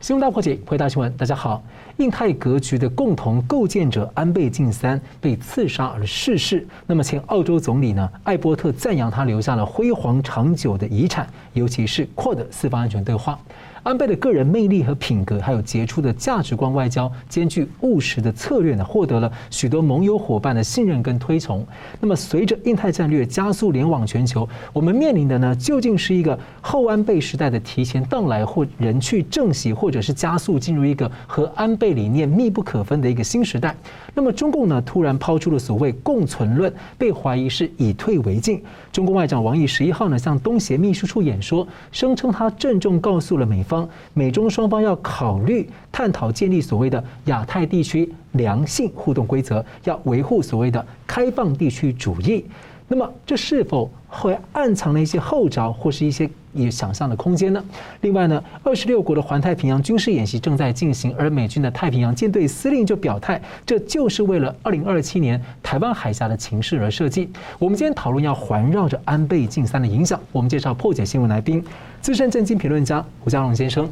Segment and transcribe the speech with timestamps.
[0.00, 1.12] 新闻大破解，回答新闻。
[1.16, 1.60] 大家好，
[1.96, 6.64] 印太格局的共同构建者安倍晋三被刺杀而逝世。
[6.86, 13.36] 那么前澳洲总理呢，艾伯特赞扬他留下了辉煌长久的遗产，尤其是扩的四方安全对话。
[13.82, 21.64] 安倍的个人魅力和品格，还有杰出的价值观外交，兼具务实的策略呢，获得了许多盟友伙伴的信任跟推崇。
[22.00, 33.74] 那么，随着印太战略加速联网全球，我们面临的呢，究竟是一个后安倍时代的提前到来，或人去政席，或者是加速进入一个和安倍理念密不可分的一个新时代？
[34.14, 38.62] 那么，中共呢，突然抛出了所谓共存论，被怀疑是以退为进。
[38.92, 43.88] 中共外长王毅十一号呢，向东协秘书处演说，声称他郑重告诉了美方。
[44.14, 52.44] 美中双方要考虑探讨建立所谓的亚太地区良性互动规则，要维护所谓的开放地区主义。
[52.88, 57.62] 那么，这是否会暗藏了一些后招，或是一些也想象的空间呢？
[58.00, 67.30] 另外呢，二十六国的环太平洋军事演习正在进行，而美军的太平洋舰队司令就表态，这就是为了二零二七年台湾海峡的情势而设计。
[67.58, 71.62] 我们今天讨论要环绕着安倍晋三的影响，我们介绍破解新闻来宾，
[72.00, 73.88] 资深政经评论家吴家龙先生。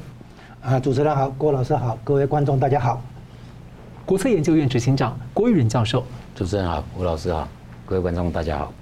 [0.62, 3.00] 啊，主持人好，郭老师好，各位观众大家好。
[4.06, 6.02] 国策研究院执行长郭玉仁教授。
[6.34, 7.46] 主持人好，吴老师好，
[7.84, 8.72] 各位观众大家好。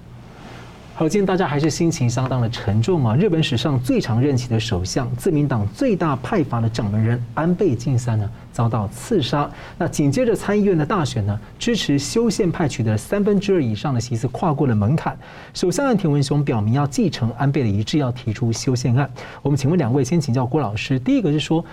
[0.97, 3.13] 好，今天大家还是心情相当的沉重啊！
[3.17, 9.51] 日本史上最长任期的首相，自民党最大派阀的掌门人安倍晋三呢，遭到刺杀。
[9.77, 15.13] 那紧接着参议院的大选呢，支持修宪派取得三分之二以上的席次，跨过了门槛。
[15.53, 19.11] 首相岸田文雄表明要继承安倍的遗志，要提出修宪案。
[19.41, 20.97] 我们请问两位，先请教郭老师。
[20.97, 21.65] 第一个是说，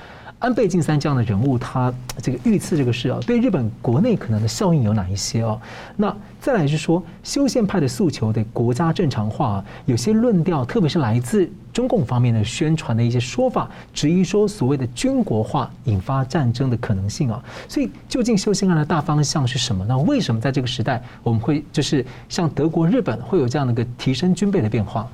[0.42, 5.60] 安倍晋三这样的人物，他这个遇刺这个事啊，对日本国内可能的效应有哪一些哦？
[5.96, 17.40] 那再来是说，修宪派的诉求的国家正常化，有些论调，特别是来自中共方面的宣传的一些说法，质疑说所谓的军国化引发战争的可能性啊。
[17.68, 19.84] 所以，究竟修宪案的大方向是什么？
[19.88, 25.08] 那为什么在这个时代，我们会就是像德国、日本会有这样的一个提升军备的变化？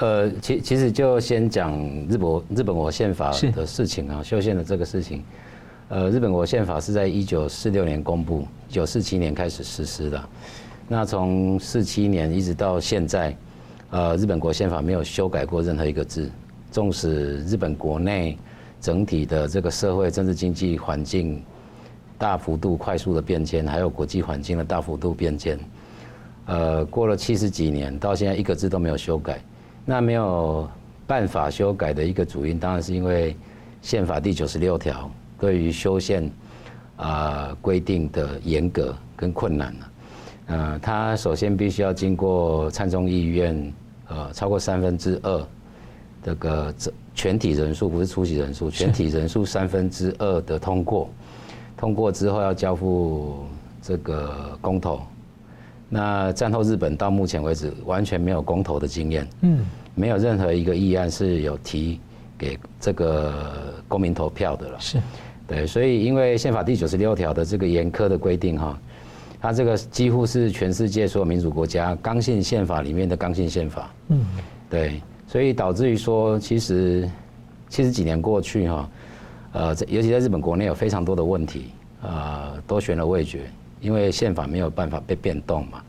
[0.00, 1.78] 呃，其其实就先讲
[2.08, 5.22] 日本日本国宪法的事情啊，修宪的这个事情。
[5.90, 10.28] 呃，日本国宪法是在一九四六年公布，一九四七年开始实施的。
[10.88, 13.36] 那从四七年一直到现在，
[13.90, 16.30] 呃，日本国宪法没有修改过任何一个字。
[16.70, 18.38] 纵使日本国内
[18.80, 21.42] 整体的这个社会、政治、经济环境
[22.16, 25.58] 大幅度、快速的变迁，还有国际环境的大幅度变迁，
[26.46, 29.38] 呃，过了七十几年，到现在一个字都没有修改。
[29.84, 30.68] 那没有
[31.06, 33.36] 办法修改的一个主因，当然是因为
[33.82, 36.30] 宪法第九十六条对于修宪
[36.96, 39.90] 啊规定的严格跟困难了。
[40.46, 43.72] 呃，他首先必须要经过参众议院
[44.08, 45.46] 呃超过三分之二
[46.22, 46.74] 这个
[47.14, 51.08] 全体人数，不是出席人数，全体人数三分之二的通过，
[51.76, 53.46] 通过之后要交付
[53.82, 55.00] 这个公投。
[55.92, 61.98] 那战后日本到目前为止完全没有公投的经验，嗯，没有任何一个议案是有提
[62.38, 64.98] 给这个公民投票的了，是，
[65.48, 68.78] 对，所以因为宪法第九十六条的这个严苛的规定哈，
[69.40, 74.24] 它这个几乎是全世界所有民主国家刚性宪法里面的刚性宪法，嗯，
[74.70, 77.10] 对，所以导致于说，其实
[77.68, 78.90] 七十几年过去哈，
[79.52, 83.40] 呃，尤其在日本国内有非常多的问题，呃，都悬了未决。
[83.80, 85.82] 因为宪法没有办法被变动嘛，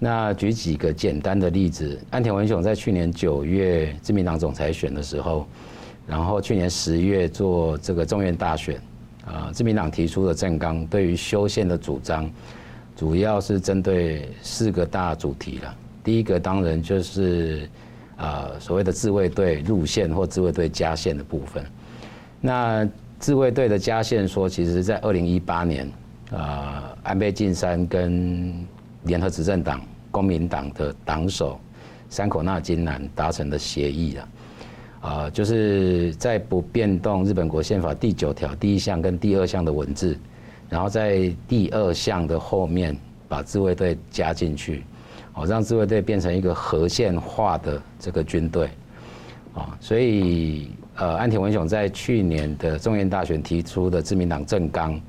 [0.00, 5.46] 那举几个简单的例子，安田文雄在去年九月自民党总裁选的时候，
[6.06, 8.80] 然后去年十月做这个众院大选，
[9.24, 12.28] 啊，自民党提出的政纲对于修宪的主张，
[12.96, 15.74] 主要是针对四个大主题了。
[16.02, 17.68] 第一个当然就是
[18.16, 21.64] 啊所谓的自卫队入宪或自卫队加宪的部分。
[22.40, 22.86] 那
[23.20, 25.88] 自卫队的加宪说，其实在二零一八年。
[26.36, 28.66] 呃，安倍晋三跟
[29.04, 29.80] 联合执政党
[30.10, 31.60] 公民党的党首
[32.10, 34.28] 山口那金男达成的协议了，
[35.02, 40.18] 呃，就是在不变动日本国宪法第九条第一项跟第二项的文字，
[40.68, 42.96] 然后在第二项的后面
[43.28, 44.82] 把自卫队加进去，
[45.34, 48.68] 哦，让自卫队变成一个合宪化的这个军队，
[49.54, 55.00] 啊，所以呃，安田文雄在去年的众院大选提出的自民党政纲。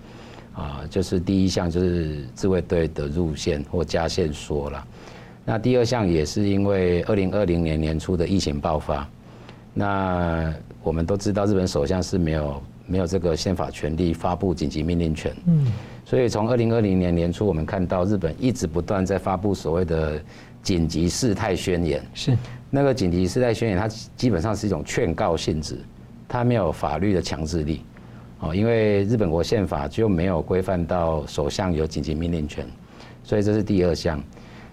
[0.56, 4.88] 啊，就是第一项就是自卫队的入线或加线说了，
[5.44, 9.08] 那第二项也是因为二零二零年年初的疫情爆发，
[9.74, 15.68] 那我们都知道日本首相是没有没有这个宪法权利发布紧急命令权，嗯，
[16.06, 20.22] 所以从二零二零年年初我们看到日本一直不断在发布所谓的
[20.64, 22.38] 紧急事态宣言，是。
[22.72, 23.88] 那个紧急事态宣言，它
[24.18, 25.78] 基本上是一种劝告性质，
[26.28, 27.82] 它没有法律的强制力，
[28.40, 32.66] 哦，因为日本国宪法就没有规范到首相有紧急命令权，
[33.24, 34.22] 所以这是第二项。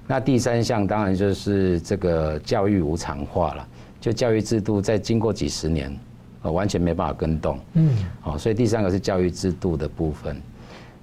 [0.06, 3.68] 那第三项当然就是这个教育无偿化了，
[4.00, 5.96] 就教育制度在经过几十年，
[6.42, 10.36] 呃，完全没办法跟动，嗯，哦，所以第三个是教育制度的部分。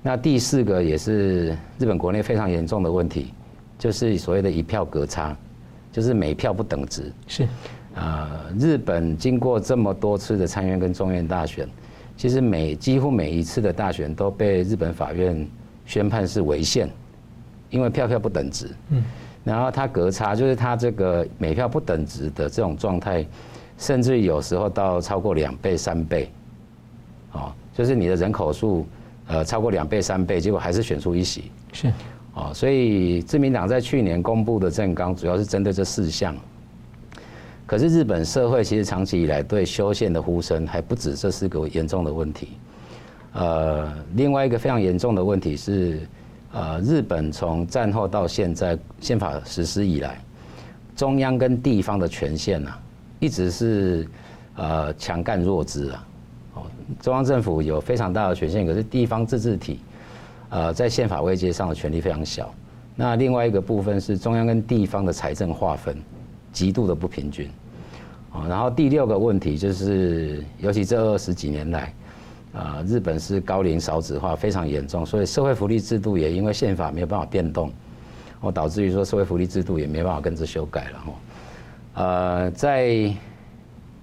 [0.04, 3.34] 那第四个也是日本国内非常严重的问题，
[3.78, 5.36] 就是所谓的一票隔差，
[5.92, 7.12] 就是每票不等值。
[7.26, 7.48] 是，
[7.96, 11.68] 呃，日本经过这么多次的参院跟中院大选，
[12.20, 15.48] 其实每几乎每一次的大选都被日本法院
[15.86, 16.90] 宣判是违宪，
[17.70, 18.70] 因为票票不等值。
[18.90, 19.02] 嗯，
[19.42, 23.26] 然后它格差，就是它这个每票不等值的这种状态。
[23.78, 26.30] 甚至有时候到超过两倍、三倍，
[27.32, 28.86] 哦，就是你的人口数，
[29.28, 31.50] 呃，超过两倍、三倍，结果还是选出一席。
[31.72, 31.88] 是，
[32.34, 36.36] 哦，所以自民党在去年公布的政纲主要是针对这四项。
[37.70, 42.54] 可是日本社会其实长期以来对修宪的呼声还不止这四个严重的问题。
[43.34, 46.00] 呃，另外一个非常严重的问题是，
[46.52, 50.20] 呃，日本从战后到现在宪法实施以来，
[50.96, 52.76] 中央跟地方的权限啊。
[53.20, 54.08] 一直是
[54.56, 56.08] 呃强干弱枝啊，
[56.56, 56.64] 哦，
[57.00, 59.80] 中央政府有非常大的权限，可是地方自治体
[60.50, 62.52] 呃在宪法位阶上的权力非常小。
[62.96, 65.96] 那另外一个部分是中央跟地方的财政划分
[66.52, 67.50] 极度的不平均，
[68.32, 71.94] 啊，然后第六个问题就是，尤其这二十几年来，
[72.54, 77.72] 啊，日本是高龄少子化非常严重，所以社会福利制度也因为宪法没有办法变动，
[78.42, 81.14] 哦，导致于说社会福利制度也没办法跟着修改了哈。
[81.94, 83.14] 呃，在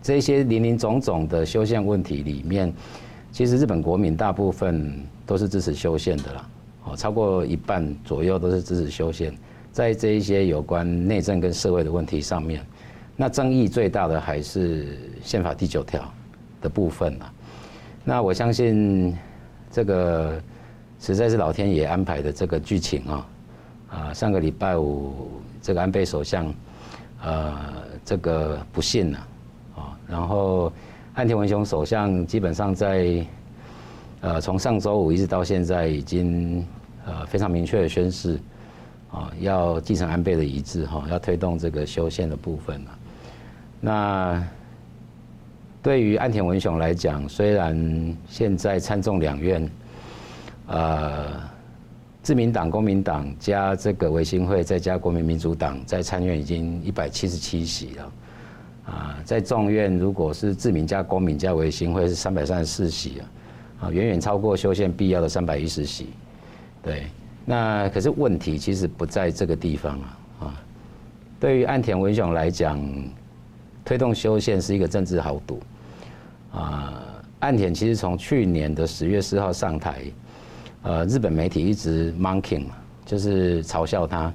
[0.03, 2.73] 这些林林总总的修宪问题里面，
[3.33, 6.49] 其实日本国民大部分都是支持修宪的啦，
[6.85, 9.37] 哦，超过一半左右都是支持修宪。
[9.77, 12.65] 在这一些有关内政跟社会的问题上面，
[13.15, 16.11] 那争议最大的还是宪法第九条
[16.63, 17.31] 的部分啦。
[18.03, 19.15] 那我相信
[19.71, 20.41] 这个
[20.99, 23.27] 实在是老天爷安排的这个剧情啊，
[23.91, 25.31] 啊，上个礼拜五
[25.61, 26.51] 这个安倍首相，
[27.23, 27.55] 呃。
[28.03, 29.19] 这个不幸了，
[29.75, 30.73] 啊，然后
[31.15, 33.27] 岸田文雄首相基本上在，
[34.21, 36.65] 呃，从上周五一直到现在，已经
[37.05, 38.39] 呃非常明确的宣示，
[39.11, 42.99] 啊，要继承安倍的遗志，哈，要推动这个修宪的部分了。
[43.81, 44.49] 那
[45.83, 49.71] 对于岸田文雄来讲，虽然现在参众两院，
[50.67, 51.57] 呃。
[52.23, 58.13] 自民党、公民党加这个维新会，再加国民民主党，在参院已经一百七十七席了。
[58.87, 63.31] 啊，在众院如果是自民加公民加维新会是三百三十四席啊，
[63.83, 66.09] 啊，远远超过修宪必要的三百一十席。
[66.83, 67.07] 对，
[67.47, 70.19] 那可是问题其实不在这个地方啊。
[70.41, 70.55] 啊，
[71.41, 72.79] 对于岸田文雄来讲，
[73.85, 75.61] 推动修宪是一个政治豪赌。
[76.53, 77.03] 啊，
[77.41, 80.03] 岸田其实从去年的十月四号上台。
[80.83, 82.67] 呃，日本媒体一直 mocking，
[83.05, 84.33] 就是嘲笑他，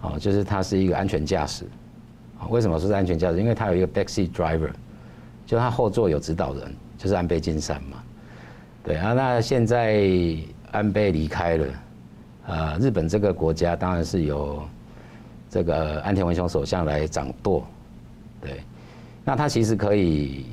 [0.00, 1.64] 哦，就是他是一个安全驾驶，
[2.48, 3.38] 为什么说是安全驾驶？
[3.38, 4.70] 因为他有一个 backseat driver，
[5.46, 8.02] 就他后座有指导人，就是安倍晋三嘛。
[8.82, 10.02] 对啊，那现在
[10.72, 11.66] 安倍离开了，
[12.46, 14.62] 呃，日本这个国家当然是由
[15.50, 17.64] 这个安田文雄首相来掌舵，
[18.40, 18.60] 对，
[19.24, 20.46] 那他其实可以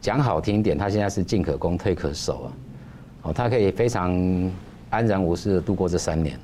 [0.00, 2.52] 讲好听点，他现在是进可攻退可守啊。
[3.22, 4.10] 哦，他可以非常
[4.90, 6.36] 安然无事的度过这三年，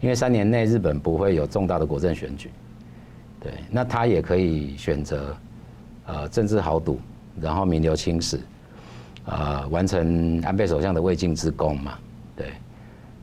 [0.00, 2.50] 因为三年内日本不会有重大的国政选举，
[3.40, 5.36] 对，那他也可以选择，
[6.06, 7.00] 呃，政治豪赌，
[7.40, 8.38] 然后名留青史，
[9.24, 11.98] 呃，完成安倍首相的未竟之功嘛，
[12.36, 12.52] 对，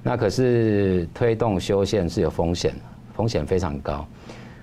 [0.07, 2.75] 那可是推动修宪是有风险，
[3.15, 4.05] 风险非常高，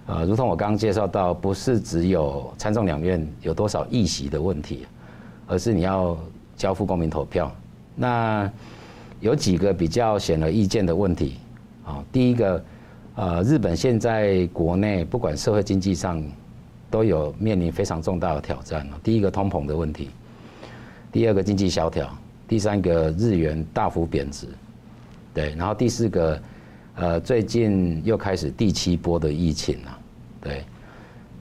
[0.06, 4.87] 呃，如同我刚刚介绍到，不是只有参众两院有多少议席的问题，
[5.49, 6.16] 而是你要
[6.56, 7.52] 交付公民投票。
[7.96, 8.49] 那
[9.18, 11.38] 有几个比较显而易见的问题，
[11.84, 12.64] 啊，第一个，
[13.16, 16.22] 呃，日本现在国内不管社会经济上
[16.88, 18.88] 都有面临非常重大的挑战。
[19.02, 20.08] 第一个通膨的问题，
[21.11, 22.08] 第二个经济萧条，
[22.46, 24.46] 第三个日元大幅贬值，
[25.35, 26.43] 对，然后第四个，
[26.95, 29.99] 呃，最近又开始第七波的疫情了，
[30.41, 30.65] 对，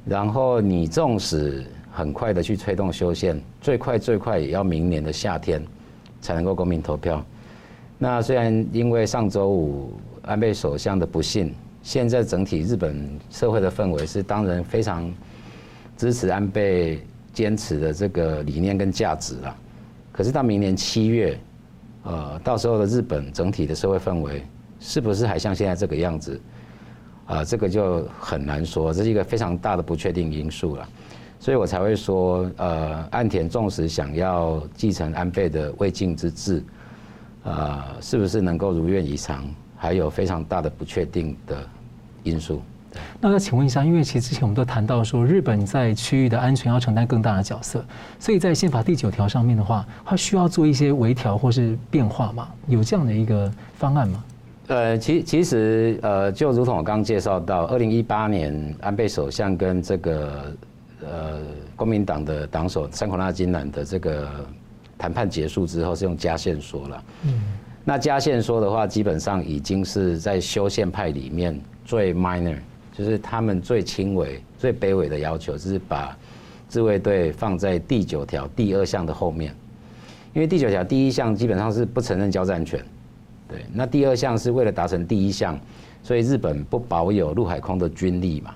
[0.06, 5.62] 然后你纵使很快的去推动修宪，最快最快也要明年的夏天。
[6.22, 7.26] 才能够公民投票。
[7.98, 15.12] 那虽然因为上周五安倍首相的不幸，现在整体日本社会的氛围是当然非常
[15.98, 19.56] 支持安倍坚持的这个理念跟价值了。
[20.12, 21.40] 可是到明年七月，
[22.04, 24.44] 呃，到时候的日本整体的社会氛围
[24.80, 26.42] 是不是还像现在这个样子？
[27.28, 30.90] 啊，这个就很难说，这是一个非常大的不确定因素了。
[31.40, 36.64] 所以我才会说，呃，岸田纵使想要继承安倍的未竟之志，
[37.44, 41.58] 呃，是不是能够如愿以偿，还有非常大的不确定的
[42.24, 42.62] 因素。
[43.20, 47.84] 那要请问一下，因为其实之前我们都谈到说，日本在区域的安全要承担更大的角色，
[48.20, 52.50] 所以在宪法第九条上面的话，它需要做一些微调或是变化吗？
[52.68, 54.24] 有这样的一个方案吗？
[54.68, 60.56] 呃，其其实呃，就如同我刚刚介绍到，二零一八年安倍首相跟这个
[61.02, 61.40] 呃
[61.76, 64.30] 国民党的党首山口那金男的这个
[64.98, 67.04] 谈判结束之后，是用加宪说了。
[67.24, 67.34] 嗯。
[67.84, 72.58] 那加宪说的话，基本上已经是在修宪派里面最 minor。
[72.94, 76.18] 就是他们最轻微、最卑微的要求，就是把
[76.68, 79.56] 自卫队放在第九条第二项的后面，
[80.34, 82.84] 因为第九条第一项基本上是不承认交战权，
[83.48, 85.60] 对，那第二项是为了达成第一项，
[86.04, 88.54] 所以日本不保有陆海空的军力嘛，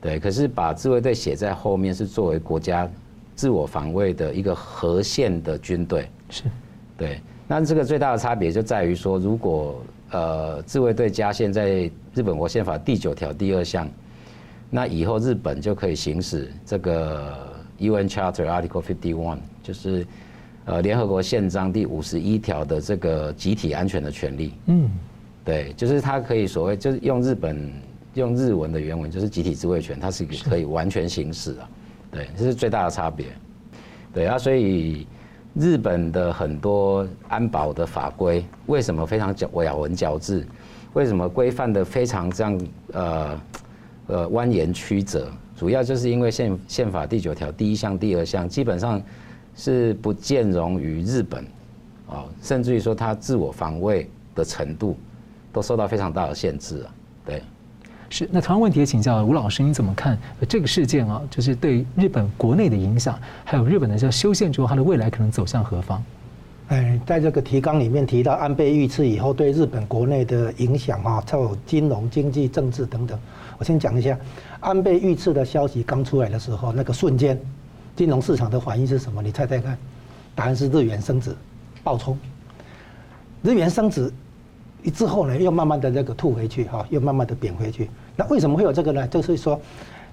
[0.00, 2.88] 对，可是把自卫队写在后面是作为国家
[3.34, 6.44] 自我防卫的一个核线的军队，是，
[6.96, 13.88] 对，那这个最大的差别就在于说，如果呃，自卫队加宪在日本国宪法第九条第二项，
[14.68, 20.06] 那以后日本就可以行使这个 UN Charter Article Fifty One，就是
[20.66, 24.52] 呃联合国宪章第五十一条的这个集体安全的权利。
[24.66, 24.90] 嗯，
[25.46, 27.72] 对，就是它可以所谓就是用日本
[28.12, 31.70] 用日文的原文就是集体自卫权，它是可以完全行使啊。
[32.10, 33.26] 对，这是最大的差别。
[34.12, 35.06] 对啊，所以。
[35.54, 40.46] 日本的很多安保的法规为什么非常咬咬文嚼字？
[40.94, 42.60] 为什么规范的非常这样
[42.92, 43.40] 呃
[44.06, 45.30] 呃蜿蜒曲折？
[45.56, 49.00] 主要就是因为宪宪法第九条第一项、第二项基本上
[49.54, 51.44] 是不见容于日本，
[52.08, 54.96] 哦，甚至于说它自我防卫的程度
[55.52, 56.94] 都受到非常大的限制啊，
[57.26, 57.42] 对。
[58.12, 61.22] 是，那同样问题也请教吴老师，你怎么看这个事件啊？
[61.30, 66.04] 就是对日本国内的影响，还有日本的这修宪之后，它的未来可能走向何方？
[66.68, 73.18] 哎，在这个提纲里面提到安倍遇刺以后对日本国内的影响啊，有金融、经济、政治等等。
[73.56, 74.18] 我先讲一下，
[74.60, 77.40] 安倍遇刺的消息刚出来的时候，那个瞬间，
[77.96, 79.22] 金融市场的反应是什么？
[79.22, 79.78] 你猜猜看？
[80.34, 81.34] 答案是日元升值，
[81.82, 82.18] 暴冲。
[83.42, 84.12] 日元升值
[84.94, 87.88] 之后呢，又慢慢的这个吐回去哈，又慢慢的贬回去。
[88.16, 89.06] 那为什么会有这个呢？
[89.08, 89.60] 就是说，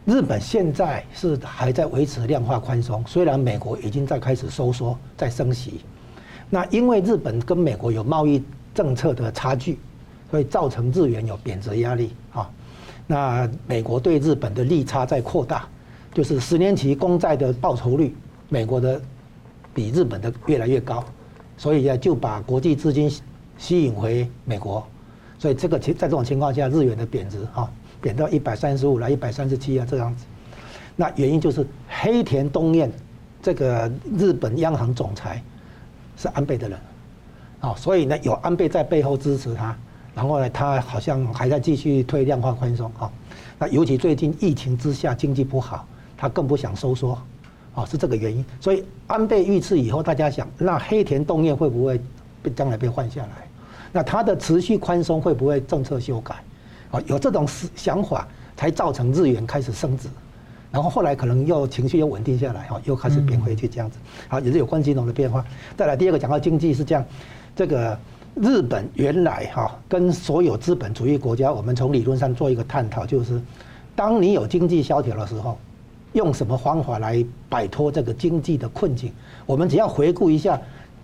[0.06, 5.82] 日本现在是还在维持量化宽松，虽然美国已经在开始收缩、在升息。
[6.50, 9.78] 那因为日本跟美国有贸易政策的差距，
[10.32, 12.50] 所以造成日元有贬值压力啊。
[13.06, 15.68] 那美国对日本的利差在扩大，
[16.14, 18.16] 就是十年期公债的报酬率，
[18.48, 19.00] 美国的
[19.74, 21.04] 比日本的越来越高，
[21.58, 23.12] 所以呢就把国际资金
[23.58, 24.84] 吸引回美国。
[25.38, 27.70] 所以这个情在这种情况下，日元的贬值哈。
[28.02, 30.26] 贬到一百三十五来一百三十七啊，这样子，
[30.96, 32.92] 那原因就是黑田东彦
[33.42, 35.42] 这个日本央行总裁
[36.18, 36.80] 是安倍的人，
[37.60, 39.76] 啊，所以呢有安倍在背后支持他，
[40.16, 43.12] 然后呢他好像还在继续推量化宽松啊，
[43.58, 45.86] 那尤其最近疫情之下经济不好，
[46.18, 47.18] 他更不想收缩，
[47.74, 52.00] 啊是这个原因，所以安倍遇刺以后，大家想那黑田东彦会不会
[52.42, 53.48] 被将来被换下来？
[53.92, 56.36] 那他的持续宽松会不会政策修改？
[56.92, 58.28] 啊，有这种思想法，
[58.58, 60.08] 才造成日元开始升值，
[60.72, 65.46] 然后后来可能又情绪又稳定下来，哈，又开始贬回去这样子，好，也是有关金融的变化。
[65.78, 67.06] 再来第二个讲到经济是这样，
[67.56, 67.98] 这个
[68.36, 73.42] 日本原来哈跟所有资本主义国家，我们从理论上做一个探讨，就是
[73.96, 75.58] 当你有经济萧条的时候，
[76.14, 79.12] 用什么方法来摆脱这个经济的困境？
[79.46, 80.60] 我们只要回顾一下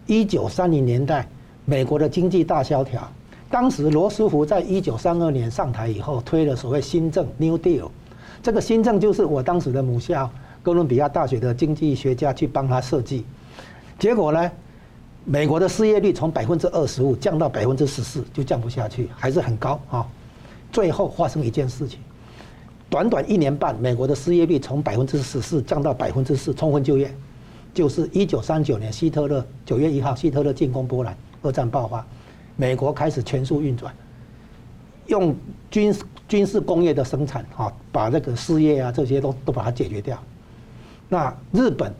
[0.07, 1.27] 一九三零年代
[1.63, 3.07] 美国的经济大萧条。
[3.49, 7.89] 当时罗斯福在一九三二年上台以后，推了所谓新政 （New Deal）。
[8.41, 10.29] 这个新政就是我当时的母校
[10.61, 13.23] 哥伦比亚大学的经济学家去帮他设计。
[13.97, 14.51] 结果呢，
[15.23, 20.05] 美国的失业率从百分之二十五降到百分之十四，就降不下去，还是很高啊。
[20.71, 21.99] 最后发生一件事情，
[22.89, 27.15] 短短一年半，美国的失业率从百分之十四降到百分之四，充分就业。
[27.73, 32.05] 就是一九三九年希特勒九月一号，希特勒进攻波兰，二战爆发。
[32.57, 33.93] 美国开始全速运转，
[35.07, 35.35] 用
[35.69, 40.17] 军事军事工业的生产啊，把这个失业啊这些都都把它解决掉。
[41.09, 41.93] 那日本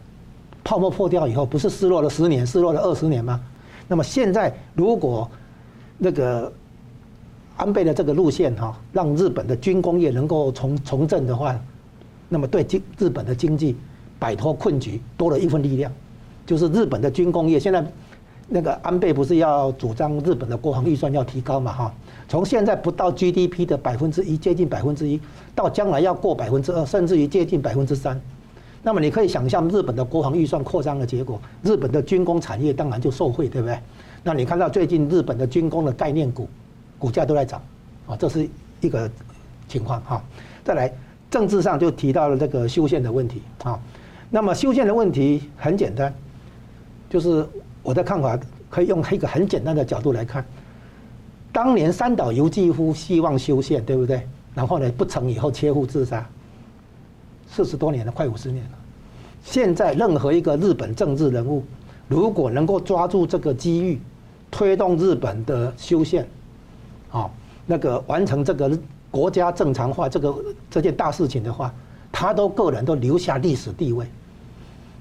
[0.64, 3.40] 泡沫破掉以后，不是失落了十年，失落了二十年吗？
[3.88, 5.30] 那么现在如果
[5.98, 6.52] 那个
[7.58, 11.60] 安倍的这个路线哈，让日本的军工业能够重重振的话，
[12.30, 13.76] 那么对经日本的经济
[14.18, 15.92] 摆脱困局多了一份力量，
[16.46, 17.86] 就是日本的军工业现在。
[18.48, 21.74] 那个安倍不是要主张日本的国防预算要提高嘛？
[21.74, 21.94] 哈，
[22.28, 25.20] 从现在不到 GDP 的百分之一，接近百分之一，
[25.56, 28.20] 到将来要过百分之二，甚至于接近百分之三。
[28.84, 33.80] 那么你可以想象日本的国防预算扩张的结果，日本的军工产业当然就受惠，对不对？
[34.24, 36.48] 那你看到最近日本的军工的概念股，
[37.00, 37.60] 股价都在涨，
[38.06, 38.48] 啊，这是
[38.82, 39.10] 一个
[39.68, 40.24] 情况哈。
[40.64, 40.94] 再来，
[41.32, 43.80] 政治上就提到了这个修宪的问题啊。
[44.30, 46.14] 那么修宪的问题很简单，
[47.10, 47.48] 就是
[47.86, 48.38] 我的看法
[48.68, 50.44] 可以用一个很简单的角度来看。
[51.54, 54.27] 当年三岛由纪夫希望修宪，对不对？
[54.56, 56.27] 然后呢，不成以后切腹自杀。
[57.48, 58.72] 四十多年了，快五十年了。
[59.44, 61.63] 现在任何一个日本政治人物，
[62.08, 64.01] 如果能够抓住这个机遇，
[64.50, 66.27] 推动日本的修宪，
[67.12, 67.30] 啊，
[67.68, 68.77] 那个完成这个
[69.12, 70.36] 国家正常化这个
[70.72, 71.72] 这件大事情的话，
[72.12, 74.08] 他都个人都留下历史地位。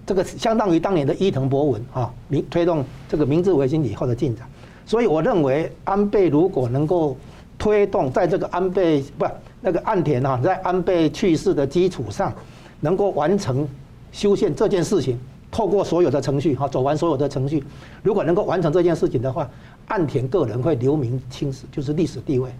[0.07, 4.47] 这个相当于当年的伊藤博文啊，明推动这个明治维新以后的进展。
[4.87, 7.17] 所以我认为安倍如果能够
[7.59, 9.27] 推动，在这个安倍不
[9.61, 12.33] 那个岸田啊，在安倍去世的基础上，
[12.81, 13.67] 能够完成
[14.13, 15.19] 修宪这件事情，
[15.51, 17.65] 透过所有的程序哈，走完所有的程序，
[18.03, 19.49] 如果能够完成这件事情的话，
[19.87, 22.51] 岸田个人会留名青史，就是历史地位。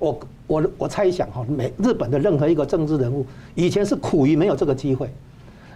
[0.00, 3.24] 我我我猜想哈，每日本的任何一个政治人物，
[3.54, 5.08] 以前是苦于没有这个机会，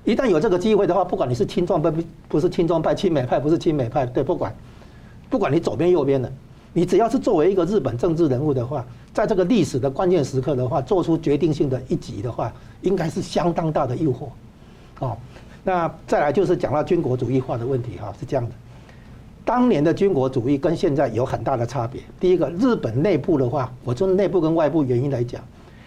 [0.05, 4.53] 一旦有这个机会的话，不管你是亲中派不不是亲中派，亲美派不是亲美派，对，不管。
[5.31, 6.31] 不管你左边右边的，
[6.75, 14.27] 你只要是作为一个日本政治人物的话，在这个历史的关键时刻的话，做出决定性的一击的话，应该是相当大的诱惑。
[14.99, 15.17] 哦，
[15.65, 18.53] 那再来就是讲到军国主义化的问题哈，是这样的。
[19.45, 22.03] 当年的军国主义跟现在有很大的差别。
[22.21, 25.41] 第一个，日本内部的话，我从内部跟外部原因来讲，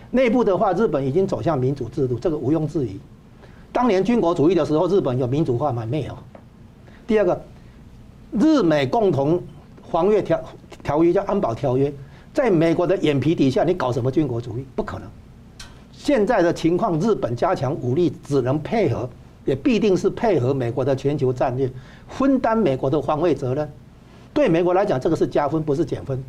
[0.10, 3.00] 内部的话，日本已经走向民主制度，这个毋庸置疑。
[3.76, 5.86] 当年军国主义的时候，日本有民主化吗？
[5.86, 6.18] 没有。
[7.06, 7.42] 第二个。
[8.32, 9.42] 日美共同
[9.92, 10.42] 防御条
[10.82, 11.94] 条约叫安保条约，
[12.34, 14.66] 在美国的眼皮底下，你搞什么军国主义？
[14.76, 15.08] 不可能。
[15.92, 19.10] 现在的情况，日本加强武力只能配合，
[19.44, 21.70] 也必定是配合美国的全球战略，
[22.08, 23.70] 分担美国的防卫责任。
[24.34, 26.22] 对美国来讲，这个是加分，不是减分。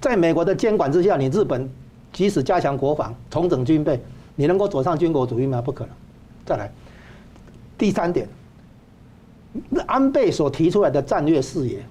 [0.00, 1.68] 在美国的监管之下，你日本
[2.12, 4.00] 即使加强国防、重整军备，
[4.34, 5.62] 你能够走上军国主义吗？
[5.62, 5.94] 不可能。
[6.46, 6.70] 再来，
[7.80, 8.28] 第三点。
[9.86, 11.82] 安倍所提出来的战略视野，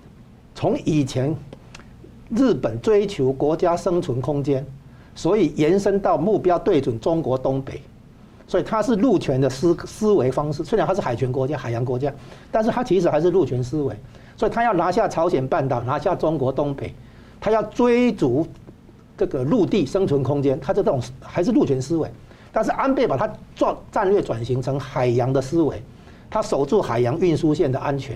[0.54, 1.36] 从以前
[2.30, 4.66] 日本追求国家生存空间，
[5.16, 7.82] 所以延伸到目标对准中国东北，
[8.48, 10.64] 所以它是陆权的思思维方式。
[10.64, 12.14] 虽然它是海权国家、海洋国家，
[12.52, 13.96] 但是它其实还是陆权思维。
[14.38, 16.94] 所以他要拿下朝鲜半岛，拿下中国东北，
[17.42, 18.48] 他要追逐
[19.18, 22.10] 这个陆地生存空间，他这种还是陆权思维。
[22.52, 25.82] 但是安倍把它做战略转型成海洋的思维。
[26.32, 28.16] 他守住海洋运输线的安全，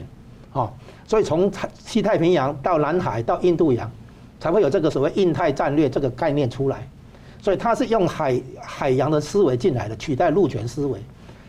[0.52, 0.72] 啊，
[1.08, 1.52] 所以从
[1.84, 3.90] 西太平洋到南海到印度洋，
[4.40, 6.88] 才会有这个所谓印太战略这个概念出来。
[7.42, 11.00] 所以他是用海海洋的思维进来的，取代陆权思维。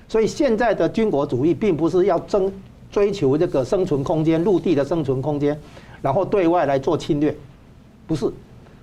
[0.09, 2.51] 所以现在的军国主义并不是要争
[2.91, 5.59] 追求这个生存空间，陆地的生存空间，
[6.01, 7.37] 然后对外来做侵略，
[8.07, 8.33] 不是。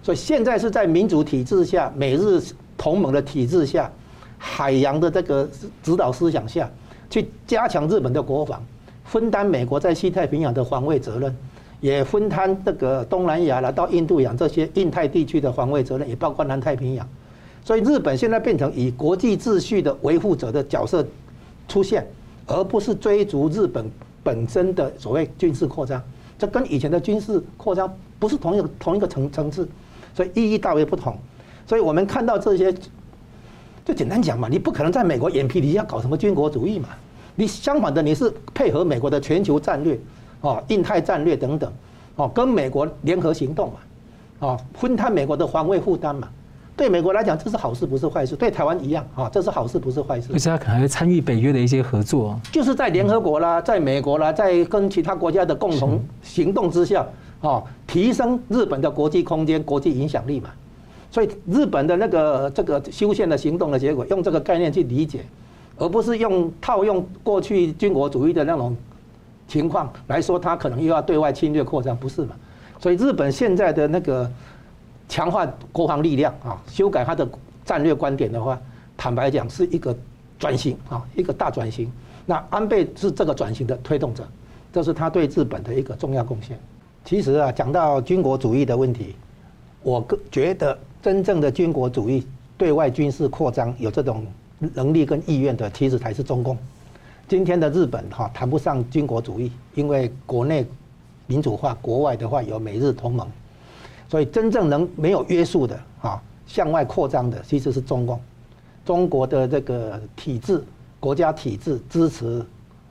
[0.03, 2.39] 所以现在是在民主体制下，美日
[2.77, 3.91] 同盟的体制下，
[4.37, 5.49] 海洋的这个
[5.83, 6.69] 指导思想下。
[7.09, 8.63] 去加强日本的国防，
[9.03, 11.35] 分担美国在西太平洋的防卫责任，
[11.81, 17.05] 也分摊这个东南亚来到印度洋这些印太地区的防卫责任，也包括南太平洋。
[17.65, 21.05] 所以日本现在变成以国际秩序的维护者的角色
[21.67, 22.07] 出现，
[22.47, 23.91] 而不是追逐日本
[24.23, 26.01] 本身的所谓军事扩张。
[26.39, 29.67] 这跟以前的军事扩张不是同一个同一个层层次，
[30.15, 31.17] 所以意义大为不同。
[31.65, 32.73] 所以我们看到这些。
[33.83, 36.89] 就简单讲嘛，你不可能在美国眼皮底下搞什么军国主义嘛。
[37.33, 39.99] 你相反的，你是配合美国的全球战略，
[40.41, 41.73] 哦，印太战略等等，
[42.15, 43.73] 哦，跟美国联合行动嘛，
[44.37, 46.29] 哦，分摊美国的防卫负担嘛。
[46.77, 48.35] 对美国来讲，这是好事，不是坏事。
[48.35, 50.29] 对台湾一样，啊，这是好事，不是坏事。
[50.31, 57.03] 而且他可能参与北约的一些合作，就是在联合国啦，在美国啦，在跟其他国家的共同行动之下，
[57.41, 60.51] 啊，提升日本的国际空间、国际影响力嘛。
[61.11, 65.25] 所以日本的那个这个修宪的行动的结果，用这个概念去理解，
[65.77, 68.73] 而不是用套用过去军国主义的那种
[69.45, 72.33] 情况来说，他可能又要对外侵略扩张，不是嘛？
[72.79, 74.31] 所以日本现在的那个
[75.09, 77.27] 强化国防力量啊，修改他的
[77.65, 78.57] 战略观点的话，
[78.95, 79.93] 坦白讲是一个
[80.39, 81.91] 转型啊，一个大转型。
[82.25, 84.25] 那安倍是这个转型的推动者，
[84.71, 86.57] 这是他对日本的一个重要贡献。
[87.03, 89.13] 其实啊，讲到军国主义的问题，
[89.83, 90.77] 我个觉得。
[91.01, 92.25] 真正的军国主义
[92.57, 94.25] 对外军事扩张有这种
[94.73, 96.55] 能力跟意愿的，其实才是中共。
[97.27, 100.65] 今天的日本哈谈不上军国主义，因为国内
[101.25, 103.27] 民主化，国外的话有美日同盟，
[104.07, 108.19] 所以真正能没有约束的哈向外扩张的，其实是中共。
[108.85, 110.63] 中国的这个体制
[110.99, 112.45] 国家体制支持，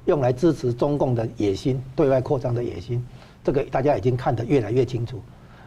[0.06, 3.04] 用来支持中共的野心，对外扩张的野心，
[3.44, 5.20] 这个大家已经看得越来越清楚。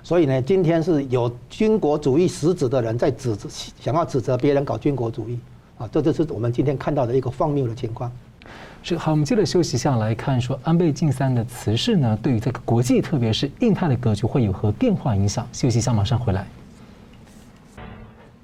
[0.04, 3.48] 所以呢，今天是有军国主义实质的人在指责，
[3.80, 5.40] 想要指责别人搞军国主义，
[5.78, 8.12] 啊，这就是我们今天看到的一个荒谬的情况。
[8.84, 15.48] 是好，我们接着休息一下来看，说安倍晋三的辞世呢，对于这个国际，特别是印太的格局会有何变化影响？
[15.54, 16.46] 休息一下，马上回来。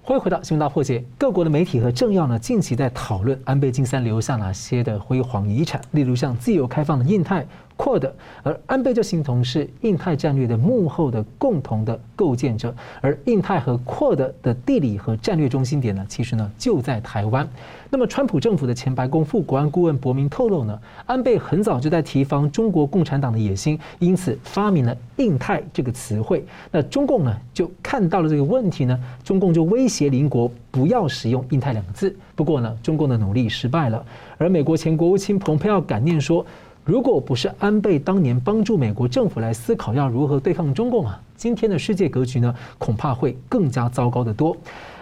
[0.02, 1.04] 欢迎回到新闻大破解。
[1.18, 7.46] 各国的媒体和政要呢，近期在讨论安倍晋三留下哪些的辉煌遗产，例如像自由开放的印太。
[7.80, 8.14] 扩的
[8.44, 17.48] 而安倍就形同是印太战略的幕后的共同的构建者，而印太和扩的的地理和战略中心点呢，其实呢就在台湾。
[17.90, 26.46] 那么，川普政府的前白宫副国安顾问伯明透露呢，安倍很早就在提防中国共产党的野心，因此发明了“印太”这个词汇。
[26.70, 32.14] 那中共呢就看到了这个问题呢，中共就威胁邻国不要使用“印太”两个字。
[32.36, 34.06] 不过呢，中共的努力失败了，
[34.38, 36.46] 而美国前国务卿蓬佩奥感念说。
[36.90, 44.58] 如果不是安倍当年帮助美国政府来思考要如何对抗中共啊，今天的世界格局呢，恐怕会更加糟糕得多。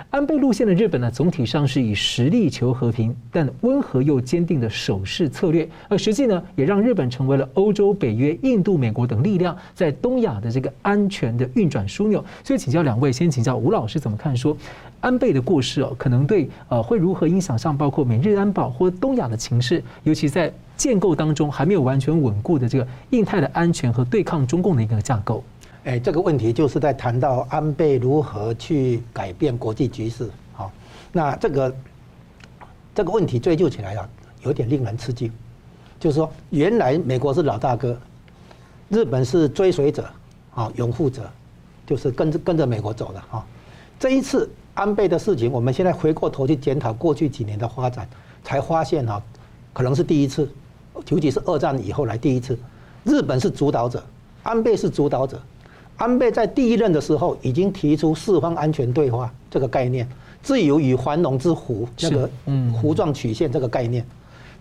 [0.10, 12.21] 安倍路线的日本呢，总体上是以实力求和平，但温和又坚定的守势策略，而实际呢，也让日本成为了欧洲、北约、印度、美国等力量在东亚的这个安全的运转枢纽。
[12.43, 14.58] 所以，请教两位，先请教吴老师怎么看说
[15.00, 20.52] 安倍的过世哦，可能对呃会如何影响上包括美日安保或东亚的情势，尤其在。
[20.78, 25.44] 建构当中还没有完全稳固的这个印太的安全和对抗中共的一个架构。
[25.86, 30.30] 哎，这个问题就是在谈到安倍如何去改变国际局势。
[30.54, 30.72] 好，
[31.12, 31.76] 那这个
[32.94, 34.10] 这个问题追究起来啊，
[34.44, 35.32] 有点令人吃惊。
[36.00, 37.98] 就是说，原来美国是老大哥，
[38.90, 40.06] 日本是追随者，
[40.54, 41.28] 啊，拥护者，
[41.86, 43.44] 就是跟着跟着美国走的啊。
[43.98, 48.08] 这一次安倍的事情，我们现在回过头去检讨过去几年的发展，
[48.44, 49.20] 才发现啊，
[49.74, 50.48] 可能是第一次。
[51.10, 52.57] 尤其是二战以后来第一次，
[53.03, 54.03] 日本是主导者，
[54.43, 55.41] 安倍是主导者。
[55.97, 60.07] 安倍在第一任的时候已经提出四方安全对话这个概念，
[60.43, 62.29] 自由与繁荣之弧那个
[62.81, 64.05] 弧状曲线这个概念。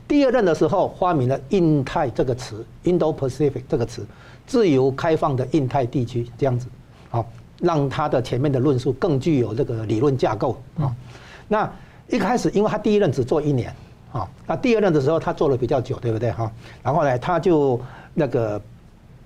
[0.08, 4.06] 第二任的时候发明了印太这个词，Indo-Pacific 这个词，
[4.46, 6.68] 自由开放的印太地区这样子，
[7.10, 7.26] 好，
[7.60, 10.94] 让他的前面的论述更具有这个理论架构啊。
[11.48, 11.70] 那
[12.08, 13.74] 一开始因为他第一任只做一年。
[14.16, 16.50] 啊，那第二任的时候他做了比较久，对不对哈？
[16.82, 17.80] 然后呢，他就
[18.14, 18.60] 那个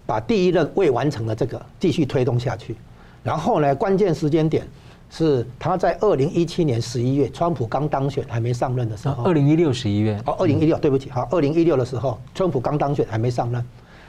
[0.04, 2.76] 把第一任未完成的这个继续推动下去。
[3.22, 4.66] 然后呢，关键时间点
[5.10, 9.22] 是他在二零一七年十一月，川普刚当选还没上任的时候。
[9.24, 10.20] 二零一六十一月。
[10.26, 13.64] 哦，二零一六，对不起，好，二零一六的时候，川普刚当选还没上任。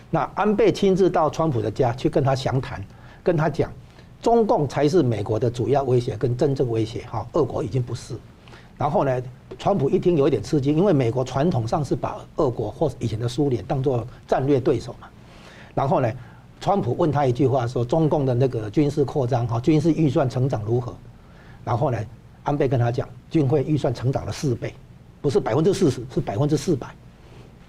[0.10, 2.84] 那安倍亲自到川普的家去跟他详谈，
[3.24, 3.72] 跟他讲，
[4.22, 8.16] 中共才是美国的主要威胁跟真正威胁，哈，俄国已经不是。
[8.82, 9.22] 然后呢，
[9.60, 15.08] 川普一听有一点吃惊，因为美国传统上是把俄国或以前的苏联当作战略对手嘛。
[15.76, 16.12] 然后呢，
[16.60, 20.96] 川普问他一句话说：“中共的那个军事扩张，哈，军事预算成长如何？”
[21.64, 21.98] 然后呢，
[22.42, 24.74] 安倍跟他讲，军费预算成长了四倍，
[25.22, 26.88] 不是百分之四十，是百分之四百。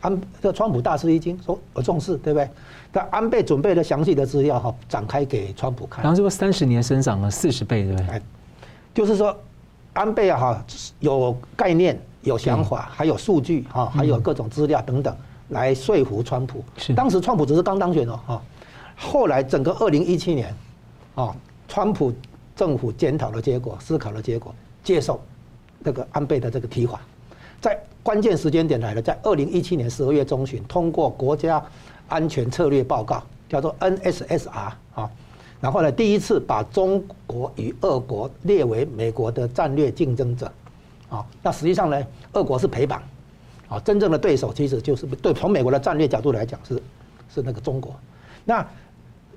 [0.01, 2.49] 安这川普大吃一惊，说：“我重视，对不对？”
[2.91, 6.03] 但安倍准备了详细的资料，哈，展开给川普看。
[6.03, 8.23] 然后这个三十年增长了四十倍，对不对？
[8.95, 9.37] 就是说。
[9.95, 10.65] 安倍啊，哈，
[11.01, 15.15] 有概念、有想法，还有数据，哈，还有各种资料等等，
[15.51, 16.65] 来说服川普。
[16.79, 18.43] 是，当时川普只是刚当选哦，哈，
[18.97, 20.55] 后来整个二零一七年，
[21.15, 21.35] 啊，
[21.69, 22.13] 川普
[22.57, 25.21] 政府检讨的结果、思考的结果，接受
[25.85, 27.01] 这个安倍的这个提法，
[27.61, 31.63] 在关键时间点来了，在二零一七年十二月中旬通过国家
[32.09, 35.11] 安全策略报告，叫做 NSSR 啊。
[35.63, 40.51] 然后呢，第一次把中国与俄国列为美国的战略竞争者，
[41.09, 43.01] 啊，那实际上呢，俄国是陪绑，
[43.69, 46.83] 啊，真正的对手其实就是对从美国的战略角度来讲是
[47.33, 47.95] 是那个中国。
[48.45, 48.67] 那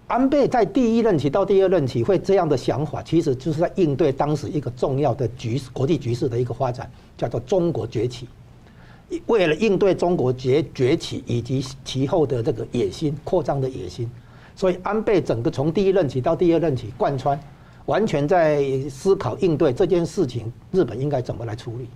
[0.08, 8.28] 安倍在第一任期到第二任期会这样的想法，其实就是在应对当时一个重要的局势，国际局势的一个发展，叫做中国崛起。
[9.28, 14.10] 为了应对中国崛崛起以及其后的这个野心扩张的野心。
[14.56, 17.38] 所以安倍整个从第一任期到第二任期贯穿，
[17.86, 21.88] 完全在思考应对这件事情，日本应该怎么来处理？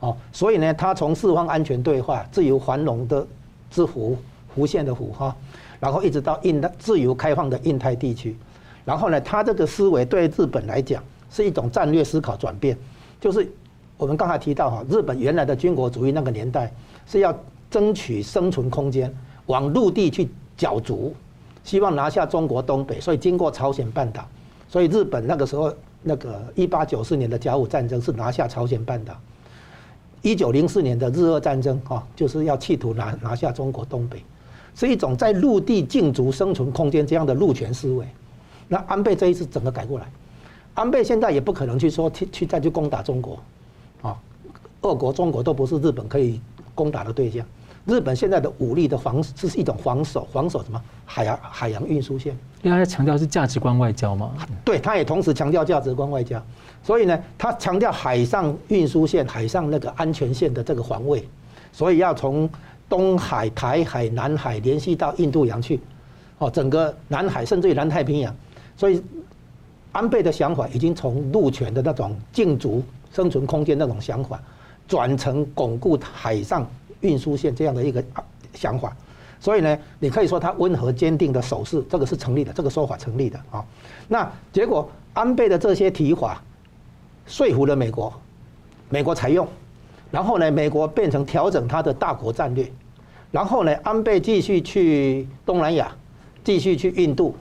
[0.00, 3.26] 哦，所以呢，他从四方安全对话、自由繁荣的
[3.68, 4.14] 之弧
[4.56, 5.34] 弧线的弧哈，
[5.80, 8.36] 然后一直到印自由开放的印太地区，
[8.84, 12.78] 然后呢，他这个思维对日本来讲是一种战略思考转变，
[13.20, 13.50] 就是
[13.96, 16.72] 我们刚才提到哈，日本原来的军国主义那个年代
[17.06, 17.36] 是要
[17.68, 19.12] 争取生存空间，
[19.46, 21.12] 往陆地去角逐。
[21.68, 24.26] 希望拿下中国东北，所以经过朝鲜半岛，
[24.70, 25.70] 所以日本那个时候
[26.02, 29.14] 那个一八九四年的甲午战争是拿下朝鲜半岛。
[30.22, 34.24] 一九零四年的日俄战争啊，就是要企图拿拿下中国东北，
[34.74, 38.06] 是一种在陆地竞逐生存空间这样的陆权思维。
[38.66, 40.10] 那安倍这一次整个改过来，
[40.72, 43.38] 安倍现在也不可能去说去去再去攻打中国，
[44.00, 44.16] 啊，
[44.80, 46.40] 俄国、中国都不是日本可以
[46.74, 47.44] 攻打的对象。
[47.88, 52.36] 日本现在的武力的防这是一种防守，防守什么海洋海洋运输线？
[52.60, 54.30] 因为他强调是价值观外交嘛。
[54.62, 56.40] 对，他也同时强调价值观外交，
[56.82, 61.26] 所以呢，他强调海上运输线、海上那个安全线的这个防卫，
[61.72, 62.46] 所以要从
[62.90, 65.80] 东海、台海、南海联系到印度洋去，
[66.36, 68.36] 哦，整个南海甚至于南太平洋，
[68.76, 69.02] 所以
[69.92, 74.38] 安倍的想法已经从陆权的那种竞逐生存空间那种想法，
[74.86, 76.68] 转成巩固海上。
[77.00, 78.02] 运输线这样的一个
[78.54, 78.96] 想法，
[79.38, 83.64] 所以呢，你可以说他温和坚定的手势，这个是成立的，这个说法成立的啊。
[84.08, 86.42] 那结果安倍的这些提法
[87.26, 88.12] 说服了美国，
[88.88, 89.46] 美国采用，
[90.10, 92.70] 然后呢，美国变成调整他的大国战略，
[93.30, 95.94] 然后呢，安倍继续去东南亚，
[96.42, 97.34] 继续去印度，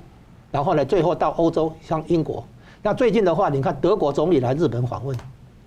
[0.52, 2.46] 然后呢，最后到欧洲，像英国。
[2.84, 5.18] 那最近的话，你看德国总理来日本访问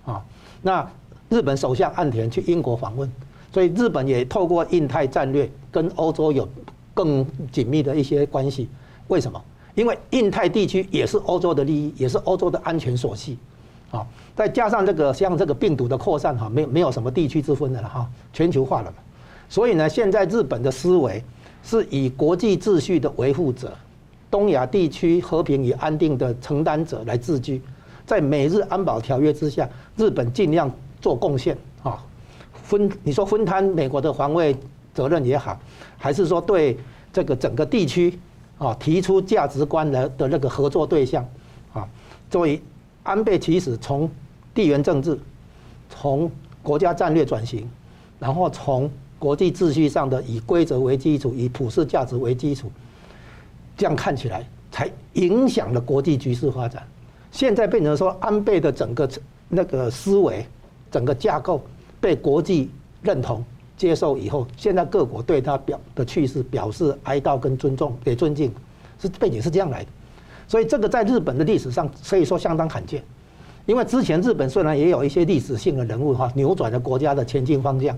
[0.05, 0.23] 啊，
[0.61, 0.89] 那
[1.29, 3.11] 日本首相岸田去英国访问。
[3.51, 6.47] 所以日本也透过印太战略跟欧洲有
[6.93, 8.69] 更紧密的一些关系。
[9.07, 9.41] 为什么？
[9.75, 13.37] 因为印太地区也是欧洲的利益，也是欧洲的安全所系。
[13.91, 18.97] 啊，再加上这个像这个病毒的扩散哈，没有没有什么地区之分的了哈，全球化了嘛。
[19.49, 21.21] 所以呢，现在日本的思维
[21.61, 23.73] 是以国际秩序的维护者、
[24.29, 27.61] 东亚地区和平与安定的承担者来自居。
[28.05, 31.57] 在美日安保条约之下，日本尽量做贡献。
[32.71, 34.55] 分你说分摊美国的防卫
[34.93, 35.59] 责任也好，
[35.97, 36.77] 还是说对
[37.11, 38.17] 这个整个地区
[38.57, 41.27] 啊提出价值观的的那个合作对象
[41.73, 41.85] 啊，
[42.29, 42.61] 作为
[43.03, 44.09] 安倍其实从
[44.53, 45.19] 地缘政治，
[45.89, 46.31] 从
[46.63, 47.69] 国家战略转型，
[48.17, 52.71] 然后从国际秩序上的以规则为基础，以普世价值为基础，
[53.75, 56.87] 这样看起来才影响了国际局势发展。
[57.33, 59.09] 现在变成说安倍的整个
[59.49, 60.45] 那个思维，
[60.89, 61.61] 整个架构。
[62.01, 62.69] 被国际
[63.01, 63.45] 认同
[63.77, 68.51] 接受以后，现在各国对他表的去世表示哀悼跟尊重，给尊敬，
[68.99, 69.89] 是背景是这样来的。
[70.47, 73.01] 所以这个在日本的历史上可以说相当罕见，
[73.65, 77.97] 因为之前日本虽然也有一些历史性的人物哈，扭转了国家的前进方向，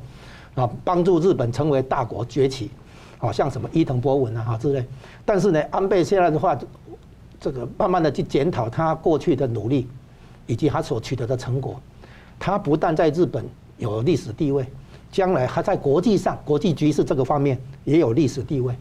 [0.55, 2.69] 啊，帮助日本成为大国崛起，
[3.17, 4.85] 好像什么伊藤博文啊哈之类，
[5.25, 6.57] 但是呢，安倍现在的话，
[7.39, 9.87] 这个慢慢的去检讨他过去的努力，
[10.45, 11.79] 以及他所取得的成果，
[12.37, 13.43] 他不但在日本。
[13.91, 14.65] 有历史地位，
[15.11, 18.73] 将来还在国际上、国际局势这个方面也有历史地位，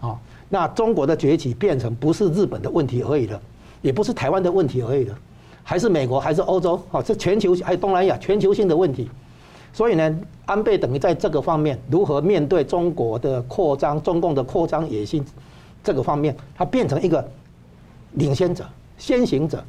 [0.00, 3.40] 啊，那中国的崛起变成不是日本的问题而已了，
[3.80, 5.18] 也不是台湾的问题而已了，
[5.62, 9.08] 还是美国，还是欧洲，啊，这全球还有东南亚全球性的问题。
[9.72, 15.24] 所以呢，安倍等于在这个方面如何面对中国的扩张、中共的扩张野心
[15.82, 17.26] 这个方面，他变成一个
[18.12, 18.64] 领先者、
[18.98, 19.64] 先行者，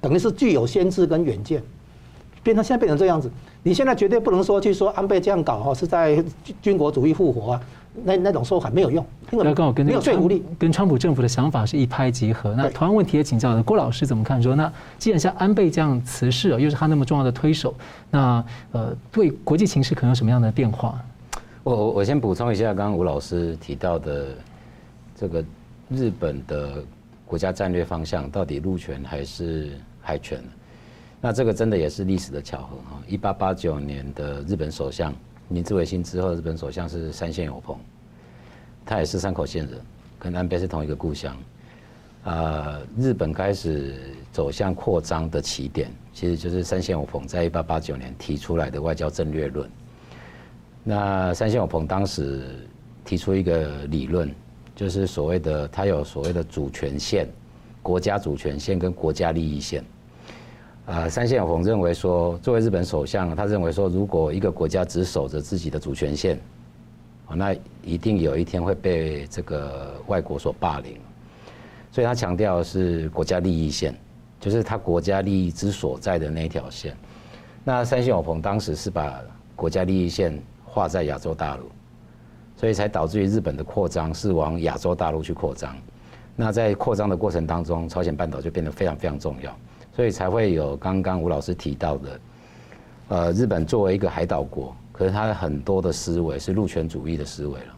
[0.00, 1.62] 等于是具有先知跟远见。
[2.42, 3.28] 变成现在变成这样子，
[3.66, 6.24] 你现在绝对不能说去说安倍这样搞哈是在
[6.62, 7.60] 军国主义复活啊，
[8.04, 12.54] 那那种说法没有用，刚好跟没有说服力，跟川普政府的想法是一拍即合。
[12.54, 14.40] 那同样问题也请教的郭老师怎么看？
[14.40, 17.74] 说那既然像安倍这样辞世又是他那么重要的推手，
[18.08, 20.96] 那呃对国际形势可能有什么样的变化？
[21.64, 24.26] 我我我先补充一下，刚刚吴老师提到的
[25.16, 25.44] 这个
[25.90, 26.84] 日本的
[27.24, 30.40] 国家战略方向到底陆权还是海权？
[31.26, 33.02] 那这个真的也是历史的巧合哈！
[33.08, 35.12] 一八八九年的日本首相
[35.48, 37.76] 明治维新之后，日本首相是山县有朋，
[38.84, 39.80] 他也是山口县人，
[40.20, 41.36] 跟安倍是同一个故乡。
[42.22, 49.68] 啊，日本开始走向扩张的起点，其实就是山县有朋在一八八九年提出来的外交战略论。
[50.84, 52.64] 那山县有朋当时
[53.04, 54.32] 提出一个理论，
[54.76, 57.26] 就是所谓的他有所谓的主权线、
[57.82, 59.84] 国家主权线跟国家利益线。
[60.86, 66.38] 啊，山县有朋认为说，作为日本首相，他认为说，如果一个国家只守着自己的主权线，
[67.28, 70.96] 那一定有一天会被这个外国所霸凌。
[71.90, 73.92] 所以他强调是国家利益线，
[74.38, 76.96] 就是他国家利益之所在的那一条线。
[77.64, 79.20] 那山县有朋当时是把
[79.56, 81.68] 国家利益线画在亚洲大陆，
[82.56, 85.76] 所以才导致于日本的扩张是往亚洲大陆去扩张。
[86.36, 89.56] 那在扩张的过程当中，朝鲜半岛就变得非常非常重要。
[89.96, 92.20] 所以才会有刚刚吴老师提到的，
[93.08, 97.74] 呃，日本作为一个海岛国，可是它很多的思维是陆权主义的思维了。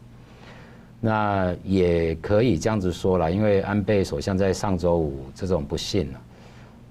[0.99, 6.13] 那也可以这样子说了，因为安倍首相在上周五这种不幸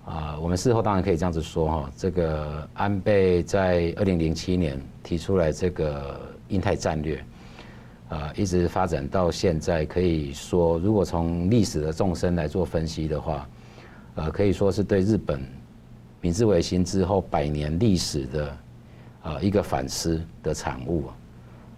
[0.06, 7.22] 啊，我们事后当然可以这样子说哈，这个安倍在二零零七年提出来这个印太战略，
[8.08, 13.46] 啊，一直发展到现在，可以说如果从历史的纵深来做分析的话，
[14.18, 15.40] 呃，可以说是对日本
[16.20, 18.56] 明治维新之后百年历史的
[19.22, 21.04] 啊一个反思的产物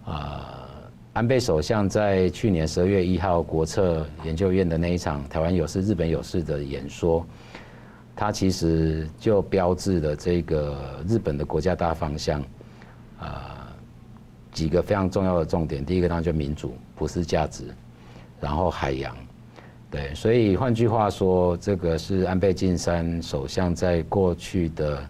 [0.05, 0.67] 啊。
[1.13, 7.25] 安倍首相在去年十二月一号国策研究院的那一场台湾有事、日本有事的演说。
[8.15, 12.43] 它其实就标志了这个日本的国家大方向，
[13.19, 13.67] 啊，
[14.51, 15.83] 几个非常重要的重点。
[15.83, 17.73] 第一个当然就民主、普世价值，
[18.39, 19.15] 然后海洋，
[19.91, 20.15] 对。
[20.15, 25.09] 所以换句话说，这个是安倍晋三首相在过去的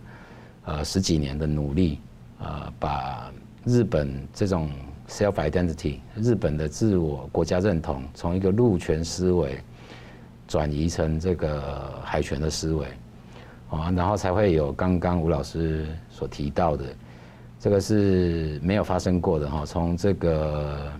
[0.65, 1.99] 呃十几年的努力，
[2.39, 3.31] 啊，把
[3.63, 4.69] 日本这种
[5.07, 9.57] self identity 日本的自我国家认同，从一个陆权思维。
[10.47, 12.85] 转移成这个海权的思维，
[13.69, 16.83] 啊，然后才会有刚刚吴老师所提到的，
[17.57, 19.65] 这个是没有发生过的哈。
[19.65, 20.91] 从这个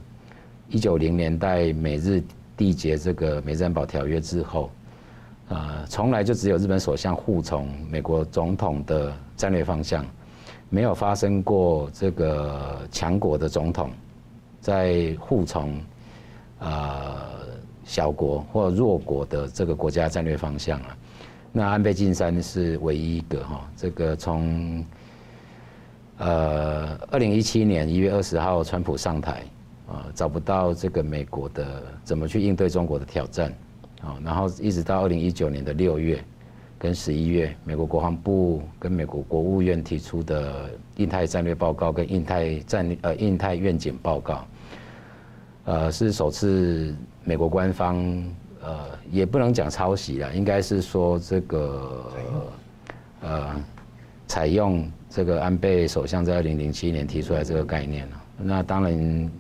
[0.70, 2.24] 一九零年代美日
[2.62, 4.70] 缔结这个美日安保条约之后，
[5.50, 10.06] 啊，从来就只有日本首相护从美国总统的战略方向，
[10.70, 13.90] 没有发生过这个强国的总统
[14.60, 15.82] 在护从
[16.60, 17.18] 啊。
[17.84, 20.96] 小国或弱国的这个国家战略方向啊，
[21.52, 24.86] 那安倍晋三是唯一一个哈，这个从
[26.20, 29.44] 呃二零一七年一月二十号川普上台
[29.92, 33.54] 啊，找不到这个美国的怎么去应对中国的挑战
[34.02, 36.24] 啊，然后一直到二零一九年的六月
[36.80, 44.48] 跟十一月，美国国防部跟美国国务院提出的印太战略报告跟印太战略呃印太愿景报告，
[45.66, 46.96] 呃是首次。
[47.24, 47.96] 美国官方
[48.64, 48.80] 呃
[49.12, 52.12] 也不能讲抄袭了，应该是说这个
[53.22, 53.56] 呃
[54.26, 58.24] 采用这个安倍首相在二零零七年提出来这个概念了。
[58.40, 59.32] 那当然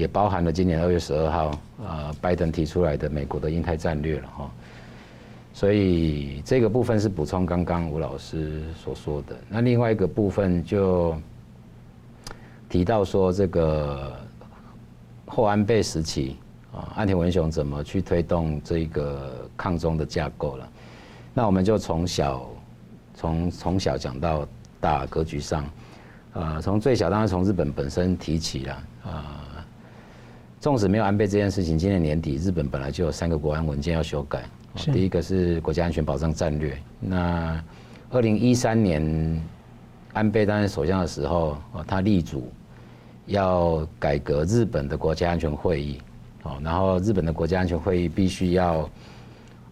[0.00, 4.50] 也包含了今年二月十二号呃拜登提出来的美国的印太战略了哈。
[5.52, 9.36] 所以这个部分是补充刚刚吴老师所说的。
[9.48, 11.14] 那另外一个部分就
[12.68, 14.16] 提到说这个
[15.26, 16.36] 后安倍时期。
[16.72, 20.68] 啊，岸田文雄怎么去推动这个抗中的架构了？
[21.34, 22.48] 那我们就从小
[23.12, 24.46] 从从小讲到
[24.80, 25.64] 大格局上，
[26.32, 29.39] 啊，从最小当然从日本本身提起了啊。
[30.60, 34.44] 纵使没有安倍这件事情，今年年底日本本来就有三个国安文件要修改，
[34.92, 36.76] 第一个是国家安全保障战略。
[37.00, 37.58] 那
[38.10, 39.42] 二零一三年
[40.12, 42.52] 安倍担任首相的时候，他力主
[43.24, 45.98] 要改革日本的国家安全会议。
[46.42, 48.90] 哦，然后日本的国家安全会议必须要，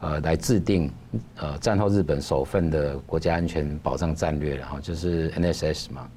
[0.01, 0.91] 呃，来制定
[1.37, 6.09] 呃战后日本首份的国家安全保障战略，然后就是 NSS 嘛。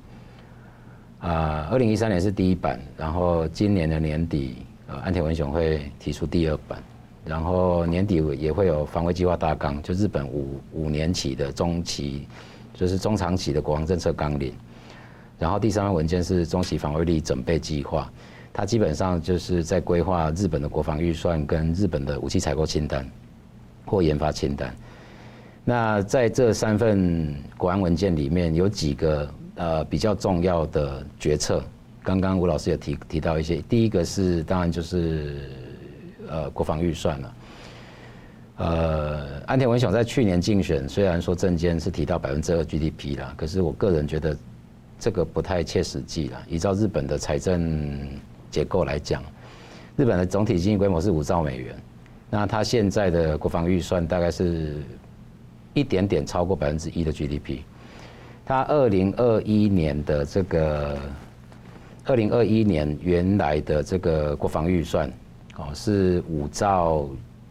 [1.22, 4.58] 啊，二零一三年是第一版，然后今年的年底，
[4.88, 6.82] 呃，安田文雄会提出第二版，
[7.24, 12.28] 然后年底也会有防卫计划大纲，就日本五五年期的中期，
[12.74, 14.52] 就是中长期的国防政策纲领，
[15.38, 18.12] 然后第三份文件是中期防卫力准备计划。
[18.52, 23.08] 它基本上就是在规划日本的国防预算跟日本的武器采购清单
[23.86, 24.76] 或研发清单。
[25.64, 29.32] 那在这三份国安文件里面，有几个
[29.62, 31.64] 呃比较重要的决策。
[32.02, 35.52] 刚刚吴老师也提提到一些，第一个是当然就是
[36.28, 37.36] 呃国防预算了。
[38.58, 44.36] 呃，安田文雄在去年竞选，虽然说政见是提到百分之二 GDP 啦，可是我个人觉得
[45.00, 46.42] 这个不太切实际了。
[46.48, 48.10] 依照日本的财政
[48.50, 49.24] 结构来讲，
[49.96, 51.76] 日本的总体经济规模是五兆美元，
[52.32, 54.82] 那它现在的国防预算大概是
[55.76, 57.60] 一点点超过百分之一的 GDP。
[58.52, 60.98] 它二零二一年的这个
[62.04, 65.10] 二零二一年原来的这个国防预算
[65.56, 67.08] 哦是五兆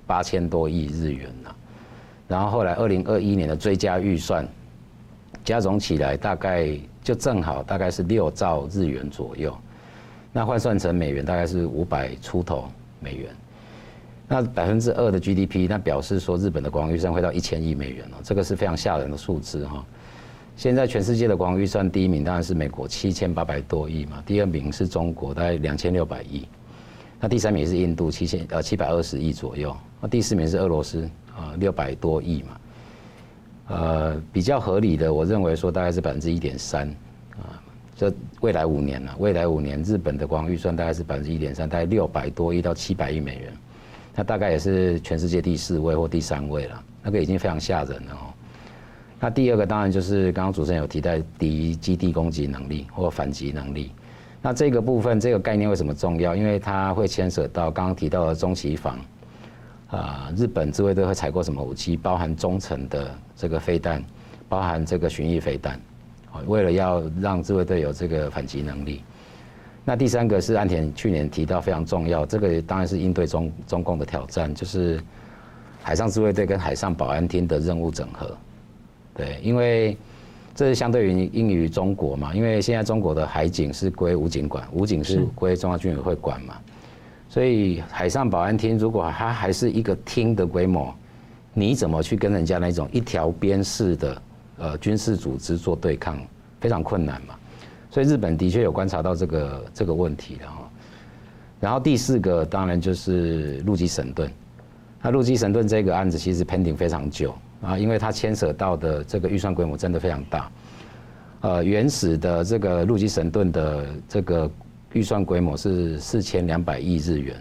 [0.06, 1.48] 八千多亿日元呐，
[2.28, 4.46] 然后后来二零二一年的追加预算
[5.42, 9.56] 加总起来大概就正好大概是六兆日元左右。
[10.34, 12.68] 那换算成美元大概是五百出头
[13.00, 13.34] 美元，
[14.28, 19.82] 那百分之二的 GDP，那表示说日本的国防预算会到一千亿美元哦，这个是非常吓人的数字哈。
[20.60, 26.46] 现在全世界的国防预算第一名当然是美国七千八百多亿嘛，第二名是中国大概两千六百亿，
[27.18, 32.60] 那第三名是印度七千呃七百二十亿左右，那第四名是俄罗斯啊六百多亿嘛，
[33.68, 36.86] 呃比较合理的我认为说大概是百分之一点三
[37.38, 37.56] 啊。
[37.96, 39.10] 这未来五年呢？
[39.18, 43.52] 未来五年日本的国防预算大概是百分之一点三，大概六百多亿到七百亿美元，
[44.14, 48.28] 那大概也是全世界第四位或第三位了，那个已经非常吓人了哦。
[49.20, 53.92] 那第二个当然就是刚刚主持人有提到敌基地攻击能力或反击能力。
[54.40, 56.34] 那这个部分这个概念为什么重要？
[56.34, 58.98] 因为它会牵涉到刚刚提到的中期防
[59.90, 64.02] 啊，日本自卫队会采购什么武器，包含中程的这个飞弹，
[64.48, 65.78] 包含这个巡弋飞弹，
[66.46, 69.04] 为了要让自卫队有这个反击能力。
[69.84, 74.98] 那第三个是安田去年提到非常重要，这个当然是应对中中共的挑战，就是
[75.82, 78.34] 海上自卫队跟海上保安厅的任务整合。
[79.20, 79.94] 对，因为
[80.54, 86.54] 这是相对于应于中国嘛，因为现在中国的海警是归武警管，武警是归中央军委会管嘛，
[87.28, 90.94] 所以海上保安厅如果它还是一个厅的规模，
[91.52, 94.22] 你怎么去跟人家那种一条边式的
[94.56, 96.18] 呃军事组织做对抗，
[96.58, 97.34] 非常困难嘛。
[97.90, 100.70] 所以日本的确有观察到这个这个问题的哈。
[101.60, 104.32] 然后第四个当然就是陆基神盾，
[105.02, 107.34] 那陆基神盾这个案子其实 pending 非常久。
[107.62, 110.50] 啊，因为它牵扯到的这个预算规模真的非常大，
[111.42, 114.50] 呃，原始的这个陆基神盾的这个
[114.92, 117.36] 预算规模是四千两百亿日元，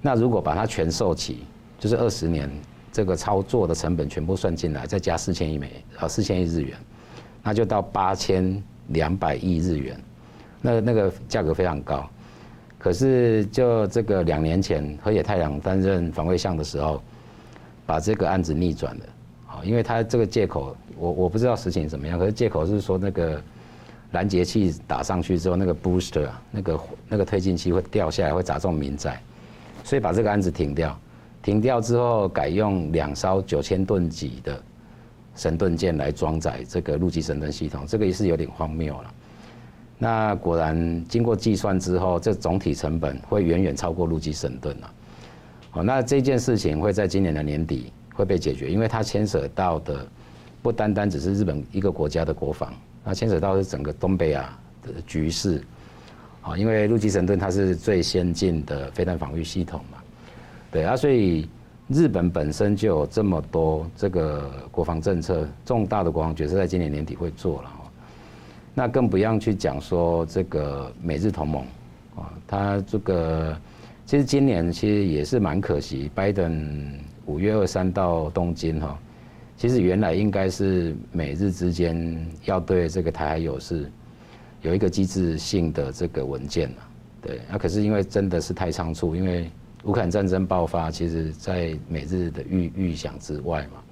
[0.00, 1.44] 那如果把它全售起，
[1.78, 2.48] 就是二十年
[2.92, 6.76] 这个操作的成本全部算进来，再加四千亿美啊四千亿日元，
[7.42, 10.00] 那就到八千两百亿日元，
[10.60, 12.08] 那那个价格非常高，
[12.78, 17.02] 可是就这个两年前河野太郎担任防卫相的时候，
[17.84, 19.04] 把这个案子逆转了。
[19.64, 23.42] 因为他这个借口，我我不知道实情怎么样，可是借口是说那个
[24.12, 29.20] 拦截器打上去之后，那个 booster 啊那个那个推进器会掉下来，会砸中民宅，
[29.84, 30.98] 所以把这个案子停掉。
[31.42, 34.62] 停掉之后，改用两艘九千吨级的
[35.34, 39.14] 神盾舰来装载这个陆基神盾系统，这个也是有点荒谬了。
[39.98, 44.92] 那果然经过计算之后，这总体成本会远远超过陆基神盾了。
[45.70, 47.92] 好，那这件事情会在今年的年底。
[48.14, 50.06] 会被解决，因为它牵涉到的
[50.62, 52.72] 不单单只是日本一个国家的国防，
[53.04, 55.62] 它牵涉到是整个东北亚的局势。
[56.42, 59.98] 啊，因为陆基神盾它是最先进的飞弹防御系统嘛，
[60.72, 61.48] 对啊，所以
[61.86, 67.70] 日本本身就有这么多这个国防政策重大的国防决策，在今年年底会做了。
[68.74, 71.62] 那更不要去讲说这个美日同盟
[72.16, 73.56] 啊，它这个
[74.04, 76.98] 其实今年其实也是蛮可惜，拜登。
[77.26, 78.98] 五月二三到东京哈，
[79.56, 83.90] 其实原来应该是美日之间要对这个台海有事
[84.60, 86.70] 有一个机制性的这个文件，
[87.20, 89.50] 对，那可是因为真的是太仓促，因为
[89.84, 93.82] 乌克兰战争爆发，其实在美日的预预想之外嘛，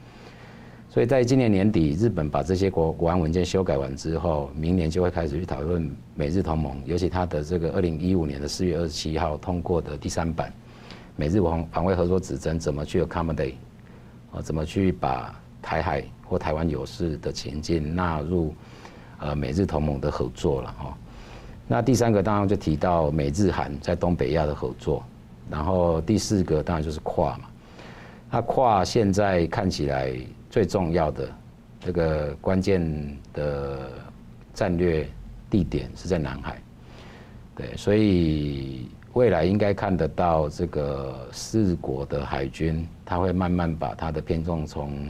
[0.88, 10.52] 所以在今年年底，日本把这些国国安文件修改完之后，明年就会开始去讨论美日同盟，尤其他的这个二零一五年的四月二十七号通过的第三版。
[11.20, 13.52] 美日防防卫合作指针怎么去 accommodate
[14.32, 14.40] 啊？
[14.40, 18.54] 怎么去把台海或台湾有事的情境纳入
[19.18, 20.96] 呃美日同盟的合作了哈？
[21.68, 25.04] 那第三个当然就提到美日韩在东北亚的合作，
[25.50, 27.44] 然后第四个当然就是跨嘛。
[28.30, 30.16] 那跨现在看起来
[30.48, 31.28] 最重要的
[31.80, 32.80] 这个关键
[33.34, 33.90] 的
[34.54, 35.06] 战略
[35.50, 36.62] 地点是在南海，
[37.54, 38.88] 对，所以。
[39.14, 45.08] 未来应该看得到这个四国的海军，他会慢慢把它的偏重从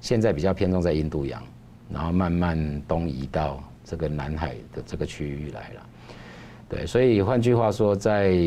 [0.00, 1.42] 现在比较偏重在印度洋，
[1.90, 5.86] 然后慢慢东移到这个南海的这个区域来了。
[6.68, 8.38] 对，所以换句话说，在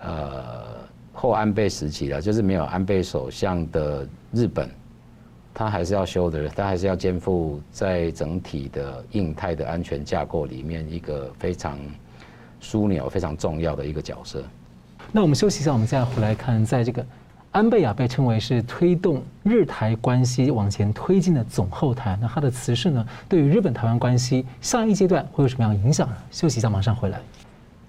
[0.00, 0.64] 呃
[1.12, 4.70] 后安倍时期了，就是没有安倍首相的日本，
[5.52, 11.76] 他还是要修的，他还是要肩负在整体的印太的安全架构里面一个非常。
[12.62, 14.42] 枢纽非常重要的一个角色。
[15.12, 17.04] 那我们休息一下，我们再回来看，在这个
[17.50, 26.16] 安倍啊被称为是推动日台关系往前推进的总后台，那他的辞世呢，对于日本台湾关系下一阶段会有什么样的影响呢？
[26.30, 27.20] 休息一下，马上回来。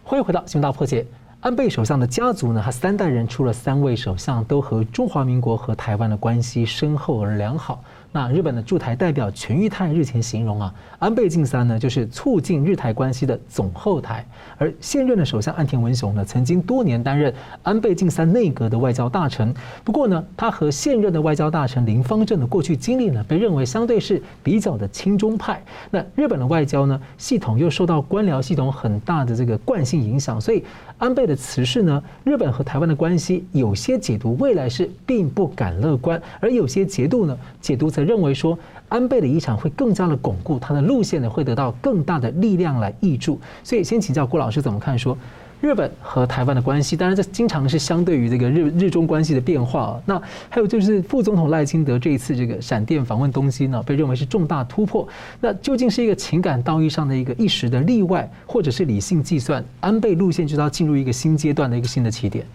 [0.03, 1.05] 欢迎回到新闻大破解。
[1.41, 7.82] 安倍首相的家族呢，他三代人出了三位首相，都和中华民国和台湾的关系深厚而良好。
[8.12, 14.26] 那日本的驻台代表全玉泰日前形容啊，安倍晋三呢就是促进日台关系的总后台，
[14.57, 17.32] 而现任的首相岸田文雄呢，曾经多年担任
[17.62, 19.53] 安倍晋三内阁的外交大臣。
[19.84, 25.64] 不过呢，他和现任的外交大臣林芳正的过去经历呢，被认为相对是比较的亲中派。
[25.91, 30.64] 那日本的外交呢系统又受到官僚系统很大的这个惯性影响，所以
[31.00, 38.10] 安倍的辞世呢，日本和台湾的关系有些解读未来是并不敢乐观，而有些解读呢解读则。
[38.10, 43.39] 认为说安倍的遗产会更加的巩固，他的路线呢会得到更大的力量来挹注。
[43.64, 45.16] 所以先请教郭老师怎么看说
[45.62, 50.01] 日本和台湾的关系，当然这经常是相对于这个日日中关系的变化。
[50.05, 55.05] 那还有就是副总统赖清德这一次这个闪电访问东京呢，被认为是重大突破。
[55.41, 62.45] 那究竟是一个情感道义上的一个一时的例外，或者是理性计算，安倍路线就是要进入一个新阶段的一个新的起点？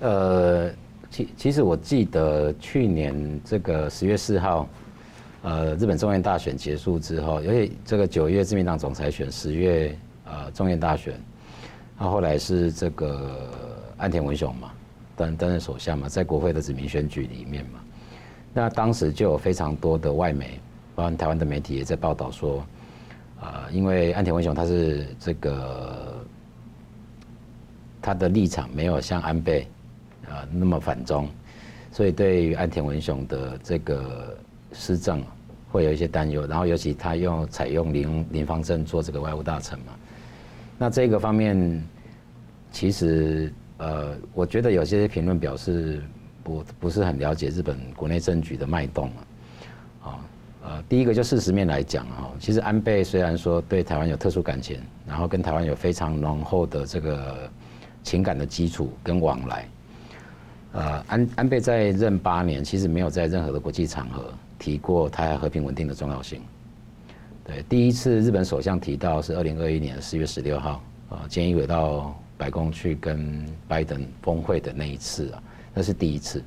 [0.00, 0.70] 呃，
[1.10, 4.68] 其其实我记得去年这个十月四号，
[5.40, 9.96] 呃，日本众院大选结束之后，因为这个九月自民党总裁选，十月
[10.26, 11.14] 呃众院大选。
[12.02, 13.48] 他后来是这个
[13.98, 14.72] 岸田文雄嘛，
[15.14, 17.78] 担担任首相嘛，在国会的指名选举里面嘛，
[18.52, 20.58] 那当时就有非常多的外媒，
[20.96, 22.66] 包括台湾的媒体也在报道说，
[23.40, 26.26] 啊，因为岸田文雄他是这个
[28.00, 29.68] 他的立场没有像安倍
[30.28, 31.28] 啊那么反中，
[31.92, 34.36] 所以对于岸田文雄的这个
[34.72, 35.22] 施政
[35.70, 39.92] 会有一些担忧，然后尤其他用采用林林芳正做这个外务大臣嘛。
[40.78, 41.84] 那这个方面，
[42.72, 46.02] 其实呃，我觉得有些评论表示
[46.42, 49.20] 不不是很了解日本国内政局的脉动啊。
[50.04, 50.18] 啊，
[50.64, 57.50] 呃，第一个就事实面来讲啊，其实安倍虽然说对台湾有特殊感情，然后跟台湾有非常浓厚的这个
[58.02, 59.68] 情感的基础跟往来，
[60.72, 66.40] 呃，安安倍在任八年，其实没有在任何的国际场合提过台海和平稳定的重要性。
[67.44, 75.40] 对，第一次日本首相提到是二零二一年四月十六号，啊，菅义伟到白宫去跟拜登峰会的那一次啊，
[75.72, 76.42] 那是第一次。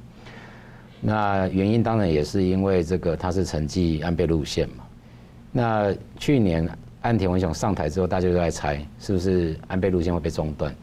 [0.99, 4.83] 那原因当然也是因为这个他是承继安倍路线嘛。
[5.53, 6.69] 那去年
[7.03, 10.75] 岸田文雄上台之后，大家都在猜是不是安倍路线会被中断。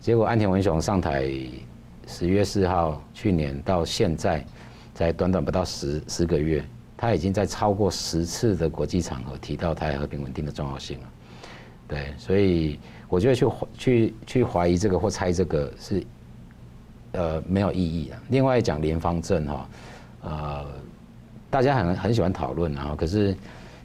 [0.00, 1.30] 结果岸田文雄上台
[2.08, 4.44] 十月四号，去年到现在
[4.92, 6.64] 才短短不到十十个月。
[6.96, 11.06] 他已经在超过十次的国际场合提到台海和平稳定的重要性了，
[11.86, 12.78] 对，所以
[13.12, 13.46] 我觉得去
[13.76, 16.02] 去去怀疑这个或猜这个是，
[17.12, 18.16] 呃，没有意义的。
[18.30, 19.68] 另外讲林芳正哈，
[20.22, 20.64] 呃，
[21.50, 23.36] 大家很很喜欢讨论啊，可是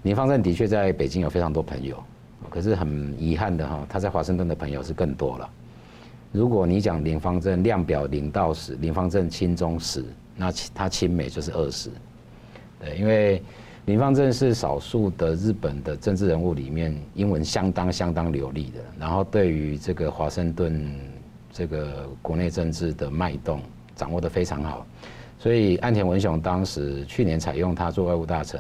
[0.03, 2.01] 林芳正的确在北京有非常多朋友，
[2.49, 5.49] 可是很遗憾的哈，他在华盛顿的朋友是更多了。
[6.31, 10.05] 如果你讲林芳正量表零到十，林芳正亲中十，
[10.37, 11.89] 那他亲美就是二十。
[12.79, 13.43] 对，因为
[13.87, 20.93] 林芳正是少数的日本的政治人物里面英文相当相当流利的，然后对于这个华盛顿
[21.53, 23.61] 这个国内政治的脉动
[23.95, 24.85] 掌握得非常好，
[25.39, 28.59] 所以岸田文雄当时去年采用他做外务大臣，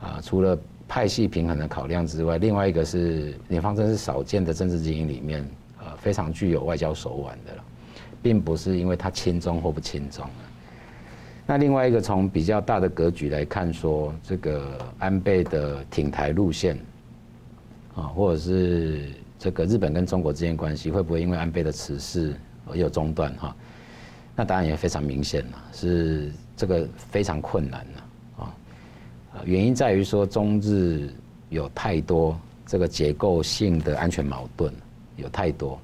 [0.00, 5.44] 啊，除了派系平衡的考量之外，另外一个是林芳正是少见的政治精英里面，
[5.80, 7.64] 呃，非常具有外交手腕的了，
[8.22, 10.24] 并不是因为他亲中或不亲中。
[11.48, 16.76] 那另外一个从比较大的格局来看，说这个安倍的挺台路线，
[17.94, 22.34] 啊，或者是这个日本跟中国之间关系会不会因为安倍的辞世
[22.66, 23.54] 而有中断哈？
[24.34, 28.52] 那答案也非常明显了，是这个非常困难了啊。
[29.44, 31.08] 原因在于说中日
[31.48, 32.36] 有太多
[32.66, 34.74] 这个结构性的安全矛盾，
[35.14, 35.80] 有太多。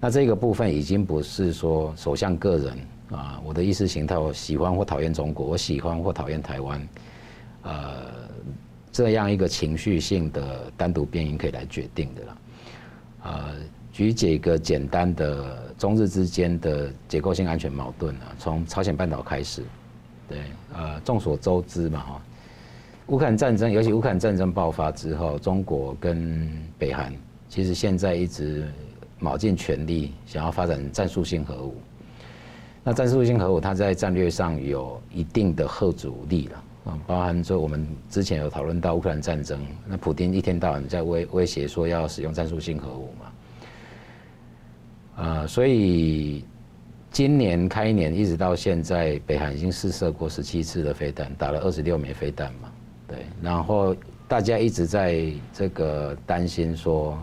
[0.00, 2.78] 那这个部分已经不是说首相个人。
[3.14, 6.88] 啊，我的意识形态，我喜欢或讨厌中国，我喜欢或讨厌台湾，
[7.62, 8.06] 呃，
[8.90, 12.38] 这样一个情绪性的单独变音可以来决定的了。
[13.22, 13.54] 呃，
[13.92, 19.62] 举几个简单的中日之间的结构性安全矛盾啊，从朝鲜半岛开始，
[20.28, 20.38] 对，
[20.74, 22.22] 呃，众所周知嘛哈，
[23.06, 27.14] 乌克兰战争，尤其乌克兰战争爆发之后，中国跟北韩
[27.48, 28.68] 其实现在一直
[29.18, 31.76] 卯尽全力想要发展战术性核武。
[32.86, 43.08] 那战术性核武，它在战略上有一定的后阻力了啊，包含说我们之前有讨论到乌克兰战争，那普丁一天到晚在威威胁说要使用战术性核武
[45.16, 46.44] 嘛，啊，所以
[47.10, 52.70] 今年开年一直到现在，北韩已经试射过十七次的飞弹，打了二十六枚飞弹嘛，
[53.08, 53.96] 对，然后
[54.28, 57.18] 大家一直在这个担心说，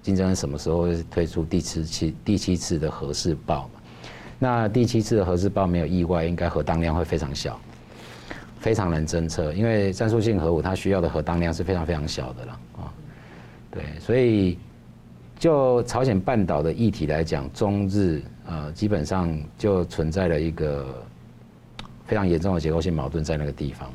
[0.00, 3.81] 金正恩什么时候会推出第七次第七次的核试爆嘛？
[4.42, 7.60] 那第七次的核试爆没有意外，应该核当量会非常小，
[8.58, 12.92] 非常难侦测，因为战术性核武它需要的核当量是非常非常小的了啊。
[13.70, 14.58] 对，所以
[15.38, 20.92] 就朝鲜半岛的议题来讲，中日呃基本上就存在了一个
[22.04, 23.88] 非常严重的结构性矛盾在那个地方。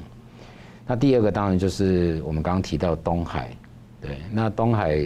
[0.86, 3.52] 那第二个当然就是我们刚刚提到东海，
[4.00, 4.98] 对，那东海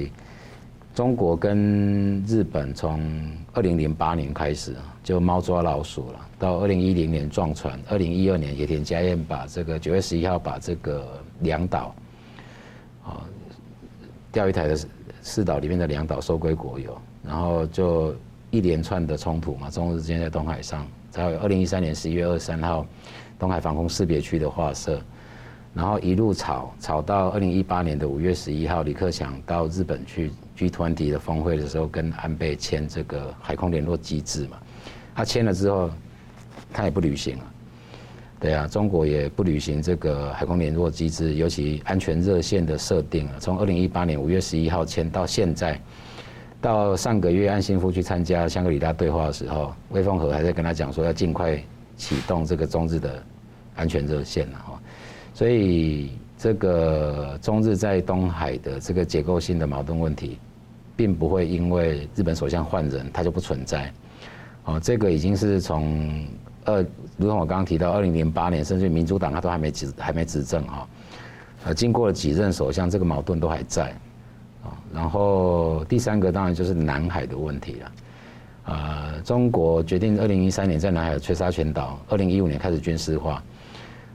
[0.93, 3.01] 中国跟日本从
[3.53, 11.95] 二零零八年开始就猫抓老鼠了，到二零一零年撞船，二零一二年野田佳彦把这个九月十一号把这个两岛，
[13.03, 13.25] 啊，
[14.31, 14.77] 钓鱼台的
[15.21, 18.15] 四岛里面的两岛收归国有，然后就
[18.51, 22.85] 一连串的冲突嘛，中日之间在东海上，才有二零一三年十一月二十三号
[23.39, 25.01] 东海防空识别区的划设，
[25.73, 34.57] 然后一路吵吵到二零一八年的五月十一号，李克强到日本去 G 团体的峰会的时候，跟安倍签这个海空联络机制嘛，
[35.15, 35.89] 他签了之后，
[36.71, 37.43] 他也不履行了。
[38.39, 45.79] 对啊，中国也不履行这个海空联络机制，尤其安全热线的设定啊，从二零一八年五月十一号签到现在，
[46.59, 51.61] 到上个月岸信夫去参加香格里拉对话的时候，魏凤和还在跟他讲说要尽快
[51.97, 53.21] 启动这个中日的
[53.75, 54.81] 安全热线了哈，
[55.35, 60.39] 所以这个中日在东海的这个结构性的矛盾问题，
[60.95, 63.93] 并不会因为日本首相换人，它就不存在，
[64.65, 66.25] 哦，这个已经是从。
[66.63, 66.85] 二，
[67.17, 70.87] 如同我刚刚提到，二零零八年，甚至民主党他都还没执还没执政哈，
[71.63, 73.89] 呃，经过了几任首相，这个矛盾都还在，
[74.63, 77.91] 啊，然后第三个当然就是南海的问题了，
[78.65, 83.41] 呃，中国决定二零一三年在南海吹沙群岛，二零一五年开始军事化，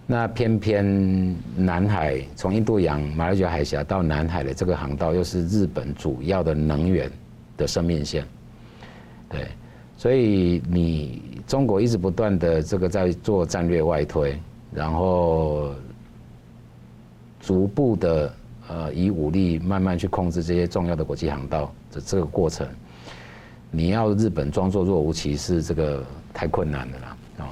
[0.07, 7.11] 那偏偏南海从印度洋、马六甲海峡到南海的这个航道，又是日本主要的能源
[7.57, 8.24] 的生命线，
[9.28, 9.49] 对。
[9.97, 14.38] 所以你中国一直不断的这个在做战略外推，
[14.72, 15.72] 然后
[17.40, 18.34] 逐步的
[18.68, 22.68] 呃以武力慢慢去控制这些重要的国际航道的这个过程，
[23.70, 27.49] 你要日本装作若无其事，这个太困难了啦啊！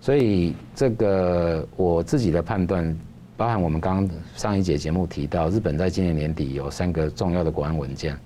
[0.00, 2.98] 所以这个我自己的判断，
[3.36, 8.18] 包含我们刚刚上一节节目提到，日本在今年年底有三个重要的国安文件。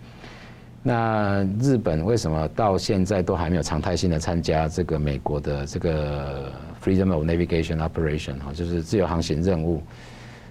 [0.83, 6.51] 那日本为什么到现在都还没有常态性的参加这个美国的这个
[6.83, 9.83] Freedom of Navigation Operation 哈，就是自由航行任务？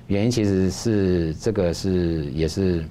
[0.08, 2.86] 原因其实是这个是也是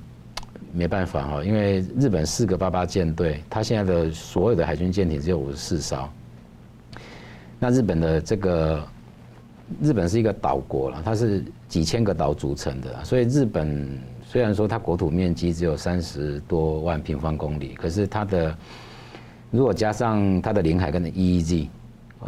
[0.73, 6.09] 没办法哈，因为日本四个八八舰队，它现在的所有的海军舰艇只有五十四艘。
[7.59, 8.87] 那日本的这个
[9.81, 13.99] 日本是一个岛国了，它是几千个岛组成的，所以日本。
[14.29, 18.55] 虽然说它国土面积只有三十多万平方公里，可是它的
[19.53, 21.69] 如果加上它的领海跟的 EEZ，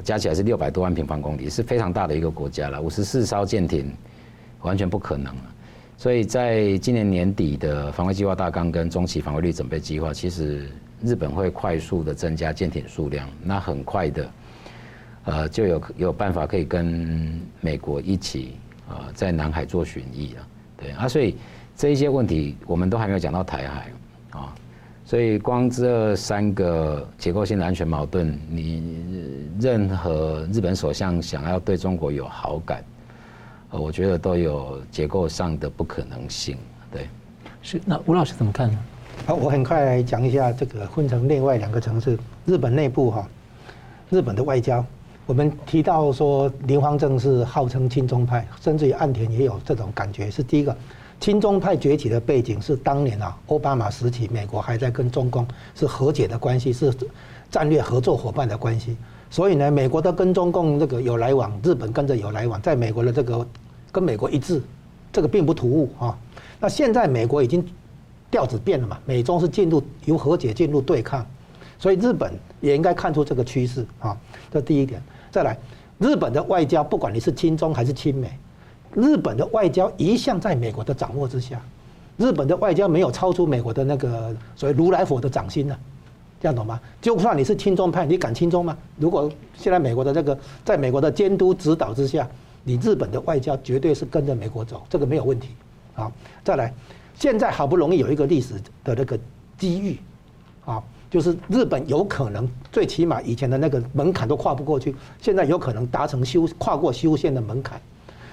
[0.05, 2.81] 加起来是六百多万平方公里，是非常大的一个国家了。
[2.81, 3.93] 五十四艘舰艇
[4.63, 5.43] 完全不可能了。
[5.97, 10.71] 所以在今年年底的防卫计划大纲跟中期防卫力准备计划，其实
[11.03, 14.31] 日本会快速的增加舰艇数量，那很快的，
[15.29, 18.57] 呃，就有有办法可以跟美国一起
[18.89, 20.47] 啊，在南海做巡弋啊。
[20.77, 21.37] 对啊，所以。
[21.81, 23.93] 这一些问题我们都还没有讲到台海
[24.33, 24.53] 啊，
[25.05, 32.83] 所以光这三个结构性的安全矛盾，你任何日本首相想要对中国有好感，
[33.71, 36.59] 呃我觉得都有结构上的不可能性。
[36.91, 37.09] 对，
[37.63, 38.79] 是那吴老师怎么看呢？
[39.25, 43.29] 好，我很快来讲一下这个分成另外两个层次，日本内部哈，
[44.11, 44.85] 日本的外交，
[45.29, 50.75] 我们提到说林芳正是号称亲中派，甚至于岸田也有这种感觉，是第一个。
[51.21, 56.91] 亲中派崛起的背景是当年啊，奥巴马时期，美国还在跟中共是和解的关系，是
[57.51, 58.97] 战略合作伙伴的关系。
[59.29, 63.47] 所以呢，美国都跟中共这个有来往，日本跟着有来往，在美国的这个
[63.93, 64.63] 跟美国一致，
[65.13, 66.19] 这个并不突兀啊。
[66.59, 67.63] 那现在美国已经
[68.31, 71.27] 调子变了嘛，美中是进入由和解进入对抗，
[71.79, 74.17] 所以日本也应该看出这个趋势啊。
[74.51, 75.03] 这第一点，
[75.39, 75.57] 再来，
[75.99, 78.29] 日本的外交，不管你是亲中还是亲美。
[78.93, 81.63] 日本的外交一向在美国的掌握之下，
[82.17, 85.79] 日本的外交没有超出美国的那个所谓如来佛的掌心的，
[86.41, 86.81] 这样懂吗？
[87.01, 88.77] 就算你是亲中派，你敢亲中吗？
[88.97, 92.29] 如果现在美国的这个在美国的监督指导之下，
[92.65, 95.51] 你日本的外交绝对是跟着美国走，这个没有问题。
[95.95, 96.11] 好，
[96.43, 96.75] 再来，
[97.15, 99.17] 现在好不容易有一个历史的那个
[99.57, 100.01] 机遇，
[100.65, 107.81] 啊，就是日本有可能最起码以前的那个门槛都跨不过去，现在有可能达成修跨过修宪的门槛。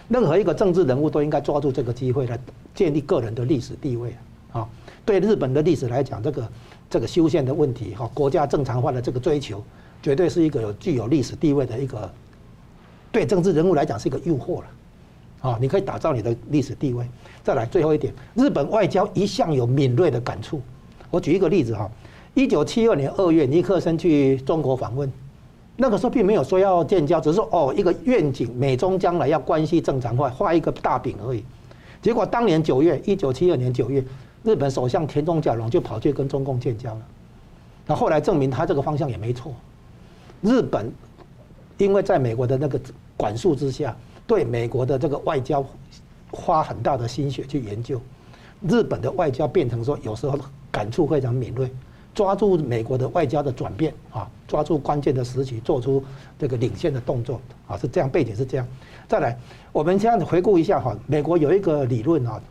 [0.08, 2.40] 任何一个政治人物都应该抓住这个机会来
[2.76, 4.16] 建立个人的历史地位
[4.52, 4.68] 啊！
[5.04, 6.50] 对日本的历史来讲，这个
[6.90, 9.64] 这个修宪的问题哈，国家正常化的这个追求，
[10.04, 12.12] 绝对是一个有具有历史地位的一个，
[13.12, 14.68] 对政治人物来讲是一个诱惑了
[15.42, 15.58] 啊！
[15.60, 17.04] 你可以打造你的历史地位。
[17.44, 20.62] 再来最后一点，日本外交一向有敏锐的感触。
[21.10, 21.90] 我举一个例子哈，
[22.36, 25.10] 一九七二年二月，尼克森去中国访问。
[25.78, 31.42] 那个时候并没有说要建交，只是说哦一个愿景，美中将来要关系正常化，画一个大饼而已。
[32.02, 34.04] 结果当年九月，一九七二年九月，
[34.44, 37.02] 日本首相田中角荣就跑去跟中共建交了。
[37.88, 39.54] 那后来证明他这个方向也没错。
[40.42, 40.92] 日本
[41.78, 42.78] 因为在美国的那个
[43.16, 43.96] 管束之下，
[44.28, 45.66] 对美国的这个外交
[46.32, 48.02] 花很大的心血去研究，
[48.68, 50.38] 日本的外交变成说有时候
[50.70, 51.72] 感触非常敏锐。
[52.16, 56.02] 抓住美国的外交的转变啊，抓住关键的时期，做出
[56.40, 58.66] 这个领先的动作啊，是这样，背景是这样。
[59.06, 59.38] 再来，
[59.74, 62.42] 我们这样回顾一下哈，美国有一个理论啊，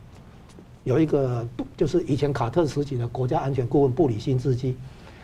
[0.85, 1.45] 有一个
[1.79, 4.77] 就是以前卡特时期的国家安全顾问布里辛斯基，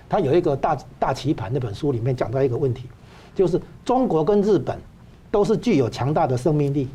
[0.08, 2.84] 他有一个大大棋盘那本书里面讲到一个问题，
[3.34, 4.78] 就是中国跟日本
[5.30, 6.88] 都是具有强大的生命力，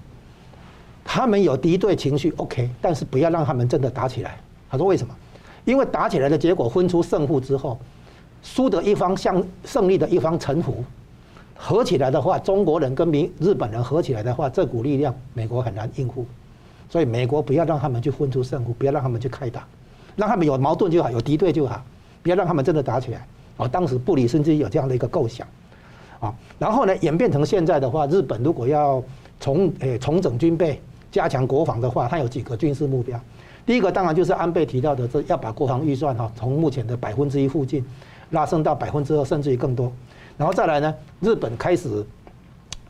[1.04, 4.40] 他们有敌对情绪，OK，但是不要让他们真的打起来。
[4.68, 5.16] 他说为什么？
[5.66, 7.78] 因为打起来的结果分出胜负之后，
[8.42, 10.84] 输的一方向胜利的一方臣服，
[11.56, 16.26] 合起来的话，中国人跟民日本人合起来的话，这股力量美国很难应付，
[16.90, 19.66] 所以美国不要让他们去分出胜负，不要让他们去开打，
[20.16, 21.84] 让他们有矛盾就好，有敌对就好，
[22.22, 23.26] 不要让他们真的打起来。
[23.58, 25.48] 啊，当时布里森基有这样的一个构想，
[26.20, 29.02] 啊，然后呢演变成现在的话，日本如果要
[29.40, 30.80] 重诶重整军备、
[31.12, 33.20] 加强国防的话，它有几个军事目标。
[33.66, 37.84] 第一个当然就是安倍提到的，这要把国防预算哈从目前的百分之一附近
[38.30, 39.92] 拉升到百分之二，甚至于更多。
[40.38, 42.06] 然后再来呢，日本开始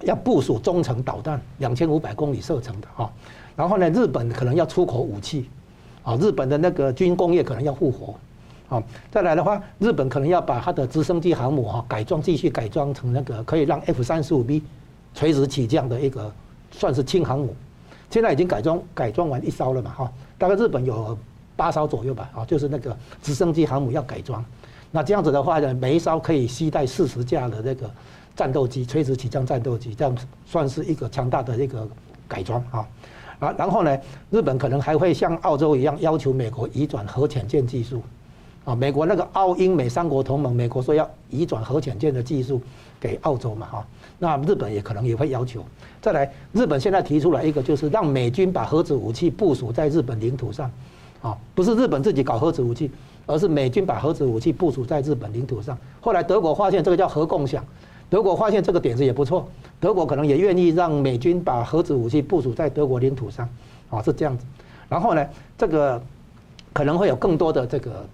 [0.02, 3.10] 要部署中程导弹，两千五百公里射程的哈。
[3.56, 5.50] 然后呢，日本可能要出口武器，
[6.04, 8.16] 啊，日本的那个军工业可能要复活，
[8.68, 14.62] 啊，再来的话，日本可能要把它的直升机航母哈改装，继续改装成那个可以让 F 三十五 B
[15.14, 16.30] 垂直起降的一个
[16.72, 17.56] 算是轻航母。
[18.10, 20.12] 现在已经改装改装完一艘了嘛哈。
[20.38, 21.18] 大概日本有
[21.56, 24.44] 八艘左右吧，啊，就是那个直升机航母要改装，
[24.92, 27.90] 那这样子的话呢，每一艘可以携带四十架的那个
[28.36, 31.88] 战斗机，垂直起降战斗机，这样算是一个强大的一个
[32.28, 32.86] 改装啊，
[33.40, 33.98] 啊，然后呢，
[34.30, 38.04] 日本可能还会像澳洲一样要求美国移转核潜舰技术，
[38.66, 42.62] 啊，美国那个澳英美三国同盟，美国说要移转核潜舰的技术
[43.00, 43.88] 给澳洲嘛，哈，
[44.20, 45.64] 那日本也可能也会要求。
[46.02, 50.72] 再来，日本现在提出来一个，就是让美军把核子武器部署在日本领土上，
[51.22, 52.92] 啊，不是日本自己搞核子武器，
[53.26, 55.78] 而是美军把核子武器部署在日本领土上。
[56.00, 57.66] 后来德国发现这个叫核共享，
[58.10, 59.50] 德国发现这个点子也不错，
[59.80, 63.50] 德国可能也愿意让美军把核子武器部署在德国领土上，
[63.90, 64.46] 啊，是这样子。
[64.88, 65.26] 然后呢，
[65.58, 66.02] 这个
[66.72, 68.08] 可能会有更多的这个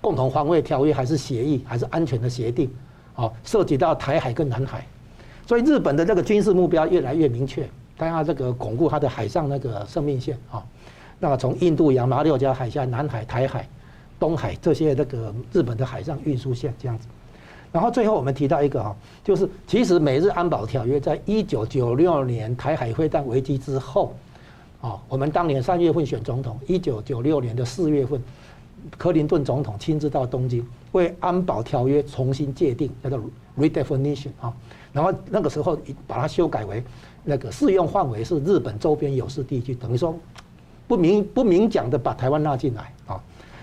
[0.00, 2.70] 共同防卫条约，还是协议，还是安全的协定，
[3.14, 4.86] 啊，涉及到台海跟南海。
[5.50, 10.64] 所以日本的这个军事目标越来越明确，它要这个巩固它的海上那个生命线啊，
[11.18, 13.68] 那么从印度洋、马六甲海峡、南海、台海、
[14.16, 17.08] 东海这些那个日本的海上运输线这样子。
[17.72, 18.94] 然后最后我们提到一个哈，
[19.24, 24.14] 就是其实美日安保条约在一九九六年台海会战危机之后，
[24.80, 28.22] 啊，我们当年三月份选总统，一九九六年的四月份，
[28.96, 33.20] 克林顿总统亲自到东京为安保条约重新界定，叫做
[33.58, 34.54] redefinition 啊。
[34.92, 36.82] 然后那个时候把它修改为
[37.24, 40.14] 那个适用范围是日本周边有事地区，等于说
[40.88, 43.20] 不明不明讲的把台湾纳进来啊。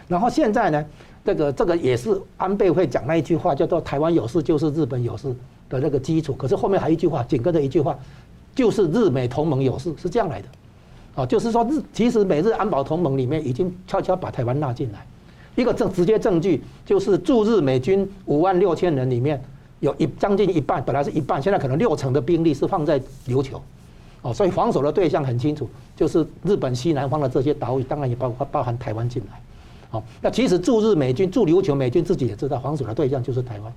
[0.07, 0.85] 然后现在呢，
[1.25, 5.35] 这个这个也是安倍会讲那一句话，叫做“台湾有事就是日本有事”
[5.67, 6.33] 的那个基础。
[6.33, 7.97] 可是后面还有一句话，紧跟着一句话，
[8.55, 10.47] 就是日美同盟有事，是这样来的
[11.15, 11.25] 啊。
[11.25, 15.05] 就是说日其实美日安保同盟里面已经悄悄把台湾纳进来，
[15.55, 19.43] 一个证直接证据就是驻日美军五万六千人里面。
[19.79, 23.61] 有一将近一半，本来是一半，现在可能六成的兵力是放在琉球，
[24.23, 29.39] 哦，所以防守的对象很清楚，就是日本西南方的这些岛屿，当然也包括包含台湾进来，
[29.91, 33.71] 好，那其实驻日美军驻琉球美军自己也知道，防守的对象就是台湾，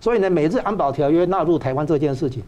[0.00, 2.42] 所以呢，美日安保条约纳入台湾这件事情，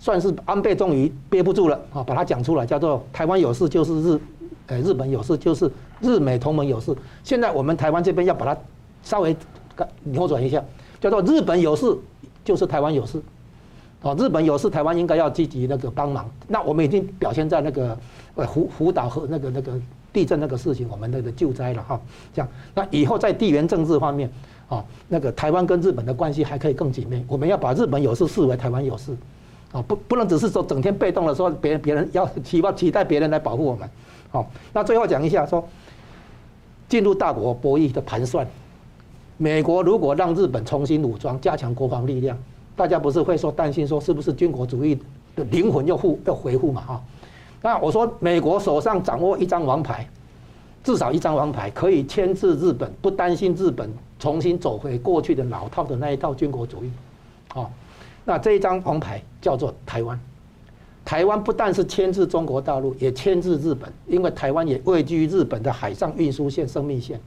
[0.00, 4.20] 算是安倍终于憋不住了啊，把它讲出来，叫做台湾有事就是日，
[4.66, 5.70] 呃，日本有事就是
[6.00, 6.92] 日美同盟有事，
[7.22, 8.60] 现在我们台湾这边要把它
[9.04, 9.36] 稍微
[10.02, 10.60] 扭转一下，
[11.00, 11.96] 叫做日本有事。
[12.50, 13.22] 就是台湾有事，
[14.02, 16.28] 哦，日本有事，台湾应该要积极那个帮忙。
[16.48, 17.96] 那我们已经表现在那个
[18.34, 19.80] 呃福福岛和那个那个
[20.12, 22.00] 地震那个事情，我们那个救灾了哈。
[22.34, 24.28] 这样，那以后在地缘政治方面，
[24.68, 27.24] 啊，那个台湾跟日本的关系还可以更紧密。
[27.28, 29.16] 我们要把日本有事视为台湾有事，
[29.70, 33.88] 啊，不不能只是说整天被动的说别人别人要期望期待别人来保护我们。
[34.32, 35.64] 好，那最后讲一下说，
[36.88, 38.44] 进入大国博弈的盘算。
[39.42, 42.36] 美国如果让日本重新武装、加强国防力量，
[42.76, 44.94] 大家不是会说担心说是不是军国主义
[45.34, 46.82] 的灵魂又复又回复嘛？
[46.82, 47.02] 哈，
[47.62, 50.06] 那我说美国手上掌握一张王牌，
[50.84, 56.90] 至少一张王牌可以牵制日本，不担心日本重新走回过去的老套的那一套军国主义。
[57.54, 57.66] 啊，
[58.26, 60.20] 那这一张王牌叫做台湾。
[61.02, 67.18] 台湾不但是牵制中国大陆，也牵制日本，因为台湾也位居日本的海上运输线、生命线。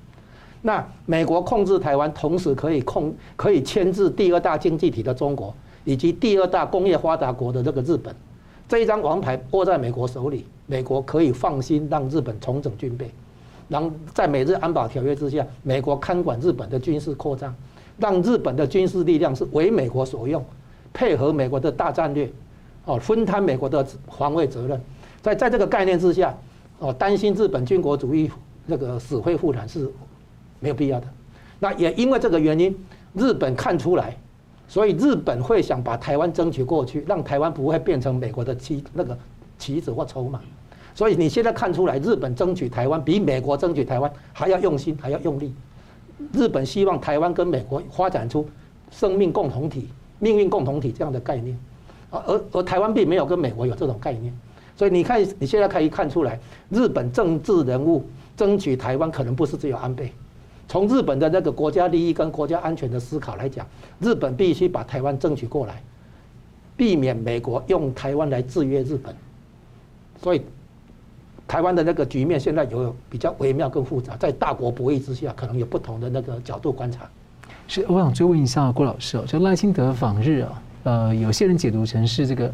[0.66, 5.54] 那美国控制台湾，同时可以控可以牵制第二大经济体的中国，
[5.84, 8.16] 以及第二大工业发达国的这个日本，
[8.68, 13.12] 这一张王牌握在美国手里，美国可以放心让日本重整军备，
[13.68, 17.54] 让在美日安保条约之下，美国看管日本的军事扩张，
[17.98, 20.42] 让日本的军事力量是为美国所用，
[20.94, 22.32] 配合美国的大战略，
[22.86, 24.82] 哦，分摊美国的防卫责任。
[25.22, 26.34] 在在这个概念之下，
[26.80, 28.32] 哦，担心日本军国主义
[28.66, 29.92] 那个死灰复燃是
[30.64, 31.08] 没有必要的。
[31.60, 32.76] 那也因为这个原因，
[33.14, 34.18] 日本看出来，
[34.68, 39.18] 所以日本会想把台湾争取过去，让台湾不会变成美国的棋那个
[39.60, 40.40] 棋子或筹码。
[40.96, 45.54] 所以你现在看出来，日本争取台湾比美国争取台湾还要用心，还要用力。
[46.32, 48.48] 日本希望台湾跟美国发展出
[48.92, 49.90] 生命共同体、
[50.20, 51.58] 命运共同体这样的概念，
[52.12, 54.34] 而而台湾并没有跟美国有这种概念。
[54.76, 56.40] 所以你看，你现在可以看出来，
[56.70, 58.04] 日本政治人物
[58.36, 60.12] 争取台湾可能不是只有安倍。
[60.68, 63.68] 从日本的那个国家利益跟国家安全的思考来讲，
[64.00, 65.82] 日本必须把台湾争取过来，
[66.76, 69.16] 避免美国用台湾来制约日本。
[70.22, 70.42] 所以，
[71.48, 77.08] 台湾的那个局面现在有比较微妙跟复杂，在大国博弈之下，可能有不同的那个角度观察。
[77.68, 82.52] 是，我想追问一下郭老师哦，就赖清德访日啊，呃，有些人解读成是这个。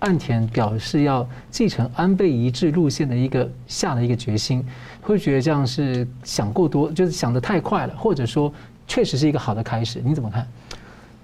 [0.00, 4.62] 岸田表示要继承安倍一致路线的一个下的一个决心，
[5.04, 8.52] 会觉得这样是想过多，就是想的太快了，或者说
[8.86, 10.46] 确实是一个好的开始，你怎么看？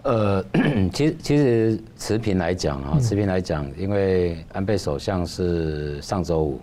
[0.02, 0.44] 呃，
[0.92, 6.60] 其实其实持平来讲啊，持平来讲，因为安倍首相是上周五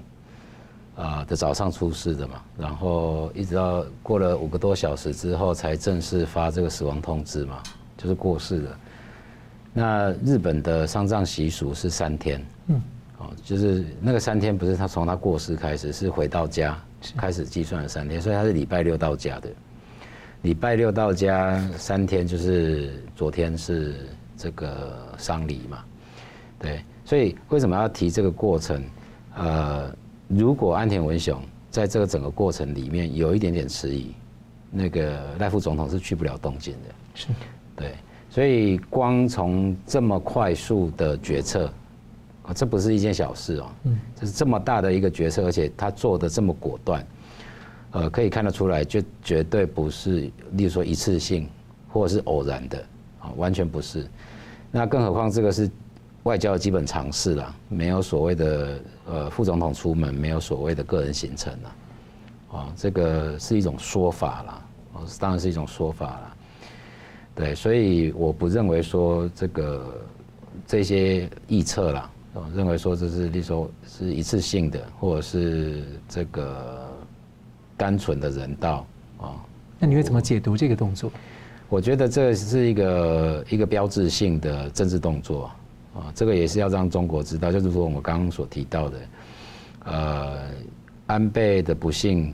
[0.96, 7.62] 啊的早上出事的嘛，然后一直到过了五个多小时之后才正式发这个死亡通知嘛，
[7.98, 8.80] 就是过世了。
[9.74, 12.82] 那日本的丧葬习俗是三天，嗯，
[13.20, 16.76] 哦，就是那个三天不是他从他过世开始，是回到家
[17.16, 19.50] 开始计算了三天，所以他是礼拜六到家的。
[20.42, 23.96] 礼拜六到家三天，就是昨天是
[24.36, 25.84] 这个丧礼嘛，
[26.60, 28.84] 对，所以为什么要提这个过程？
[29.36, 29.96] 呃，
[30.28, 34.14] 如果安田文雄在这个整个过程里面有一点点迟疑，
[34.70, 37.28] 那个赖副总统是去不了东京的，是，
[37.76, 37.94] 对。
[38.30, 41.72] 所以，光从这么快速的决策，
[42.48, 43.70] 啊，这不是一件小事哦。
[43.84, 47.06] 嗯，这是这么大的一个决策，而且他做的这么果断，
[47.92, 50.22] 呃，可以看得出来，就绝对不是，
[50.54, 51.48] 例如说一次性
[51.90, 52.80] 或者是偶然的，
[53.20, 54.08] 啊，完全不是。
[54.72, 55.70] 那更何况这个是
[56.24, 61.76] 外交的基本常识了，没有所谓的呃副总统出门，没有所谓的个人行程了，
[62.58, 64.62] 啊，这个是一种说法啦，
[64.94, 66.34] 哦，当然是一种说法啦。
[67.36, 70.02] 对，所以我不认为说这个
[70.66, 76.88] 这些臆测啦，我认为说这是，例如说是一次性的，或者是这个
[77.76, 78.86] 单纯的人道
[79.18, 79.36] 啊。
[79.80, 81.12] 那你会怎么解读这个动作？
[81.70, 85.52] 我觉得这是一个一个标志性的政治动作
[85.94, 88.98] 啊，这个也是要让中国知道，就是说我们刚刚所提到的，
[89.86, 90.38] 呃，
[91.08, 92.34] 安倍的不幸。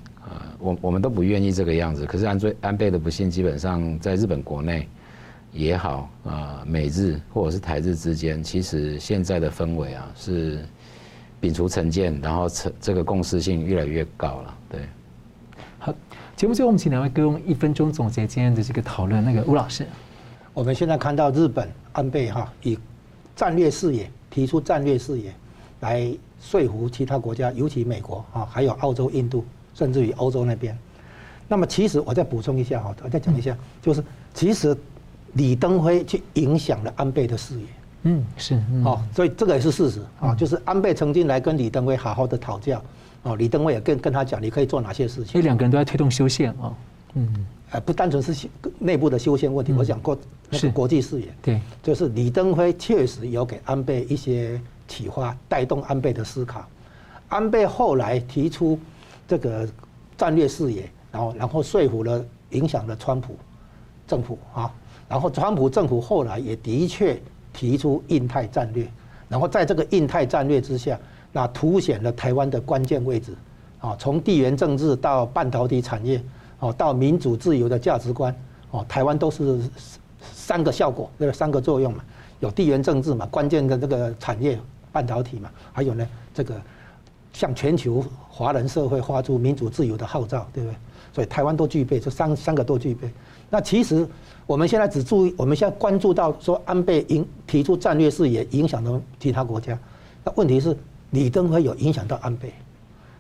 [0.60, 4.88] 我我们都不愿意这个样子，可是安倍安倍的不幸，基本上在日本国内
[5.54, 10.66] 也好啊，美日或者是台日之间，其实现在的氛围啊是
[11.42, 14.58] 摒除成见，然后成这个共识性越来越高了。
[14.70, 14.82] 对，
[15.80, 15.94] 好，
[16.36, 19.24] 节目最后我们请两位各用一分钟总结今天的这个讨论。
[19.24, 19.86] 那个吴老师，
[20.54, 22.78] 我们现在看到日本安倍哈以
[23.36, 25.34] 战略视野提出战略视野
[25.80, 29.46] 来说服其他国家，尤其美国啊，还有澳洲、印度。
[29.76, 30.78] 甚至于欧洲那边，
[31.48, 34.78] 那么其实我再补充一下哈，我再讲一下，就是其实
[35.34, 37.66] 李登辉去影响了安倍的视野，
[38.04, 40.02] 嗯，是，哦，所以这个也是事实。
[40.20, 42.82] 啊，就是安倍曾经来跟李登辉好好的讨教，
[43.24, 46.74] 哦，李登辉也跟跟他讲，你可以做哪些事情，因为两个人都在推动修宪啊，
[47.14, 48.48] 嗯，呃，不单纯是
[48.80, 50.18] 内部的修宪问题，我想过
[50.50, 56.66] 那个国际视野，对，就是李登辉确实有给安倍一些启发，带动安倍的思考，
[57.30, 58.80] 安倍后来提出。
[59.26, 59.68] 这个
[60.18, 63.38] 战略视野，然后然后说服了、影响了川普
[64.06, 64.72] 政府啊，
[65.08, 68.88] 然后川普政府后来也的确提出印太战略，
[69.30, 71.00] 然后在这个印太战略之下，
[71.32, 73.34] 那凸显了台湾的关键位置
[73.80, 76.22] 啊，从地缘政治到半导体产业，
[76.60, 78.36] 哦，到民主自由的价值观，
[78.72, 79.60] 哦，台湾都是
[80.34, 81.34] 三个效果，对吧？
[81.34, 82.04] 三个作用嘛，
[82.40, 84.60] 有地缘政治嘛，关键的这个产业
[84.92, 86.56] 半导体嘛，还有呢这个。
[87.36, 90.76] 向全球华人社会发出民主自由的号召，对不对？
[91.12, 93.12] 所以台湾都具备，这三三个都具备。
[93.54, 94.04] 那其实
[94.48, 99.78] 我们现在只注意，我们现在关注到说安倍影提出战略视野，影响到其他国家。
[100.24, 100.76] 那问题是
[101.12, 102.52] 李登辉有影响到安倍，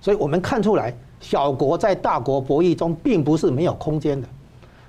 [0.01, 4.27] 所以我们看出来，小国在大国博弈中并不是没有空间的。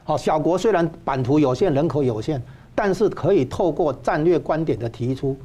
[0.05, 2.42] 好，小国虽然版图有限，人口有限，
[2.74, 5.36] 但是可以透过战略观点的提出，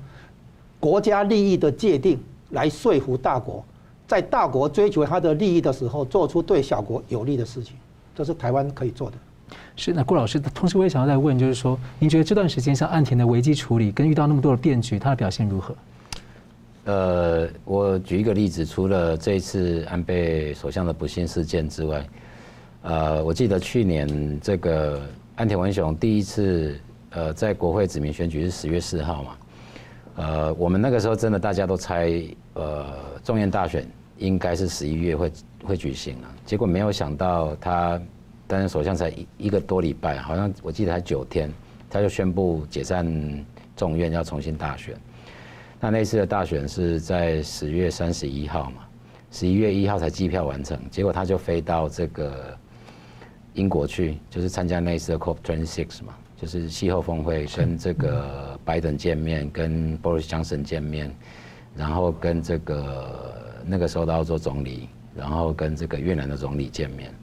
[0.79, 2.17] 国家利益的界定。
[2.51, 3.63] 来说服大国，
[4.07, 7.75] 在大国追求他的利益的时候，做出对小国有利的事情，
[8.15, 9.17] 这是台湾可以做的。
[9.75, 15.75] 是，那顾老师，同时我也想要再问，就是说，您觉得这段时间像岸田的危机处理，跟遇到那么多的变局，他的表现如何？
[16.85, 22.05] 呃，我举一个例子，除了这一次安倍首相的不幸事件之外，
[22.81, 25.01] 呃，我记得去年这个
[25.35, 26.79] 岸田文雄第一次
[27.11, 29.37] 呃在国会指名选举是十月四号嘛，
[30.15, 32.23] 呃，我们那个时候真的大家都猜，
[32.53, 32.85] 呃，
[33.23, 33.85] 众院大选
[34.17, 35.31] 应该是十一月会
[35.63, 38.01] 会举行了，结果没有想到他
[38.49, 41.53] 担任首相才一一个多礼拜，好像我记得才九天，
[41.87, 43.05] 他就宣布解散
[43.75, 44.97] 众院，要重新大选。
[45.79, 48.81] 那那次的大选是在十月三十一号嘛，
[49.29, 52.57] 十一月一号才计票完成，结果他就飞到这个
[53.53, 61.15] 英国去，就是参加那次的 COP26 嘛，就是气候峰会，跟这个拜登见面，跟 Boris Johnson 见面，
[61.75, 67.13] 然后跟这个那个时候的澳洲总理，然后跟这个越南的总理见面，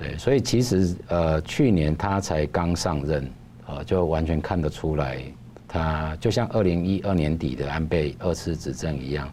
[0.00, 3.30] 对，所以其实呃去年他才刚上任，
[3.66, 5.22] 呃就完全看得出来。
[5.68, 9.30] 他就像二零一二年底的安倍二次执政一样，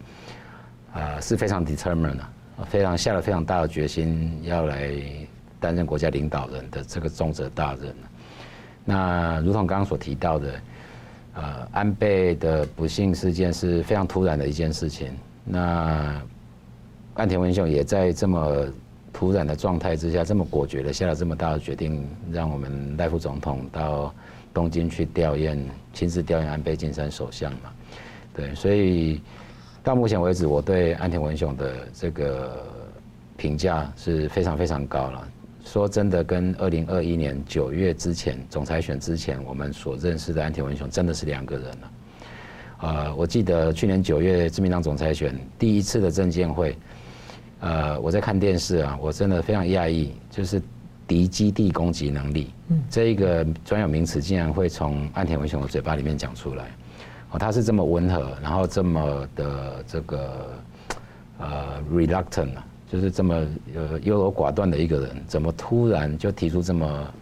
[0.94, 2.30] 啊，是非常 determined，啊
[2.70, 4.94] 非常下了非常大的决心要来
[5.60, 7.96] 担任国家领导人的这个重责大任。
[8.86, 10.62] 那如同刚刚所提到的，
[11.34, 15.12] 呃，安倍的不幸事件是非常突然的一件事情。
[15.44, 16.22] 那
[17.16, 18.68] 岸田文雄也在这么
[19.18, 24.14] 突然的状态之下，这么果决的下了这么大的决定，让我们赖副总统到。
[24.54, 25.60] 东京去吊唁，
[25.94, 27.72] 亲自吊唁安倍晋三首相嘛，
[28.34, 29.22] 对，所以
[29.84, 32.66] 到目前为止，我对安田文雄的这个
[33.36, 35.28] 评价是非常非常高了。
[35.64, 41.92] 说真的，跟二零二一年九月之前总裁选之前，我们所认识的安田文雄真的是两个人了。
[42.80, 46.76] 呃，我记得去年九月自民党总裁选第一次的政见会，
[47.60, 50.62] 呃，我在看电视啊，我真的非常讶异，就是。
[51.08, 52.52] 敌基地攻击能力，
[52.90, 56.66] 这一个专有名词竟然会从岸田文雄的嘴巴里面讲出来，
[57.32, 60.54] 哦，他是这么温和，然后这么的这个
[61.38, 63.36] 呃 reluctant，啊就是这么
[63.74, 67.14] 呃优柔寡断的一个人，怎么突然就提出这么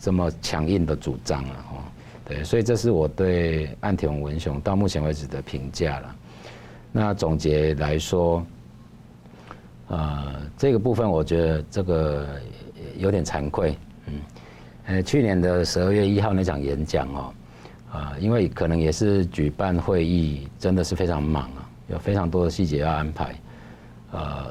[0.00, 1.54] 这么强硬的主张了？
[1.70, 1.76] 哦，
[2.24, 6.16] 对，所以这是我对岸田文雄到目前为止的评价了。
[6.90, 8.42] 那总结来说，
[9.92, 12.26] 呃，这个部分我觉得这个。
[12.98, 13.76] 有点惭愧，
[14.06, 14.14] 嗯，
[14.86, 17.34] 呃，去年的十二月一号那场演讲哦，
[17.90, 23.34] 啊，因为可能也是举办会议，真的是非常忙啊，有非常多的细节要安排，
[24.10, 24.44] 呃，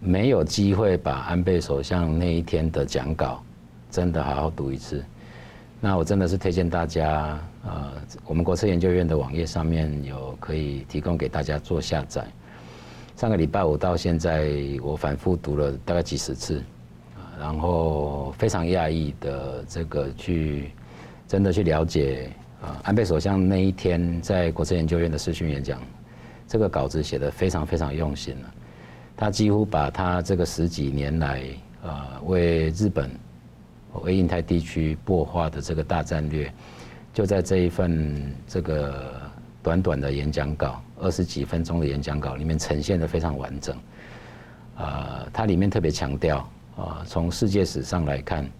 [0.00, 3.42] 没有机会把安倍首相那一天的讲稿
[3.90, 5.04] 真的好好读一次。
[5.80, 7.92] 那我真的是推荐大家，呃，
[8.24, 12.26] 我们国策研究院的网页上面有可以提供给大家做下载。
[13.16, 14.52] 上个礼拜五到现在，
[14.82, 16.62] 我反复读了大概几十次。
[17.38, 20.70] 然后非常讶异的这个去，
[21.26, 22.30] 真的去了解
[22.62, 25.80] 啊，安倍首相那一天在国政研究院的视讯演讲，
[26.46, 28.54] 这个稿子写得非常非常用心了。
[29.16, 31.42] 他几乎把他这个十几年来
[31.82, 33.10] 啊为日本、
[34.02, 36.50] 为印太地区擘画的这个大战略，
[37.12, 39.20] 就在这一份这个
[39.62, 43.76] 短短的演讲稿，二十几分钟的演讲稿里面呈现的非常完整。
[44.76, 46.48] 啊，它里面特别强调。
[46.76, 48.50] 啊，从世界史上来看，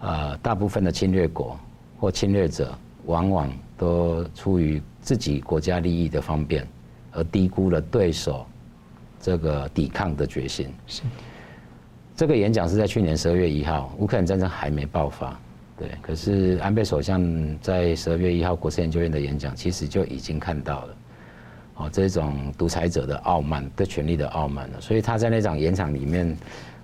[0.00, 1.60] 啊，大部分的侵略国
[1.98, 6.66] 或侵略者，往往都出于自己国家利益的方便，
[7.12, 8.46] 而低估了对手
[9.20, 10.72] 这个抵抗的决心。
[10.86, 11.02] 是。
[12.16, 15.38] 这个演讲是在去年十二月一号，乌克兰战争还没爆发，
[15.76, 15.90] 对。
[16.00, 17.22] 可是安倍首相
[17.60, 20.96] 在十二月一号国事研究院的演讲，其实就已经看到了，
[21.76, 24.80] 哦，这种独裁者的傲慢，对权力的傲慢了。
[24.80, 26.36] 所以他在那场演讲里面。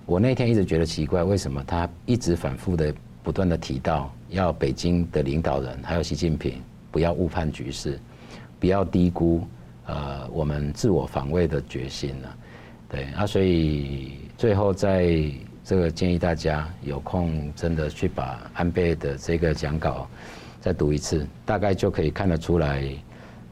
[0.07, 6.55] 我那天一直觉得奇怪，为什么他一直反复的、不断的提到，要北京的领导人还有习近平
[6.89, 7.97] 不要误判局势，
[8.59, 9.43] 不要低估
[9.85, 12.27] 呃我们自我防卫的决心呢？
[12.89, 15.31] 对啊，所以最后在
[15.63, 20.09] 这个建议大家有空真的去把安倍的这个讲稿
[20.59, 22.83] 再读一次，大概就可以看得出来，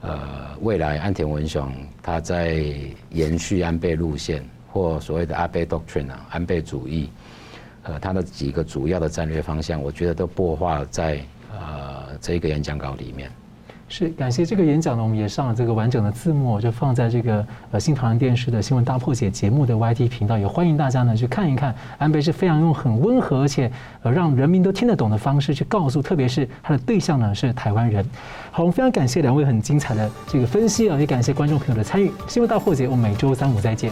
[0.01, 1.71] 呃，未来安田文雄
[2.01, 2.63] 他在
[3.09, 4.43] 延续安倍路线。
[4.71, 7.09] 或所谓的安倍 doctrine 啊，安倍主义，
[7.81, 11.19] 呃，他的几个主要的战略方向，我觉得都破化在
[11.51, 13.31] 呃这个演讲稿里面。
[13.91, 21.73] 是感谢这个演讲呢，我们也上了这个完整的字幕，就放在这个呃新唐人电视的新闻大破解节目的 YT 频道，也欢迎大家呢去看一看。
[21.97, 23.69] 安倍是非常用很温和而且
[24.03, 28.05] 呃让人民都听得懂的方式去告诉，特别是他的对象呢是台湾人。
[28.51, 32.11] 好，我们非常感谢两位很精彩的这个分析啊，也感谢观众朋友的参与。
[32.27, 33.91] 新闻大破解，我们每周三五再见。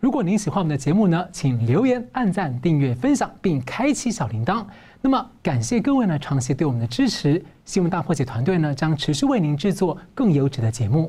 [0.00, 4.64] 如果您喜欢我们的节目呢，请留言、按赞、订阅、分享，并开启小铃铛。
[5.00, 7.42] 那么，感谢各位呢长期对我们的支持。
[7.64, 11.06] 新闻大破解团队呢将持续为您制作更优质的节目。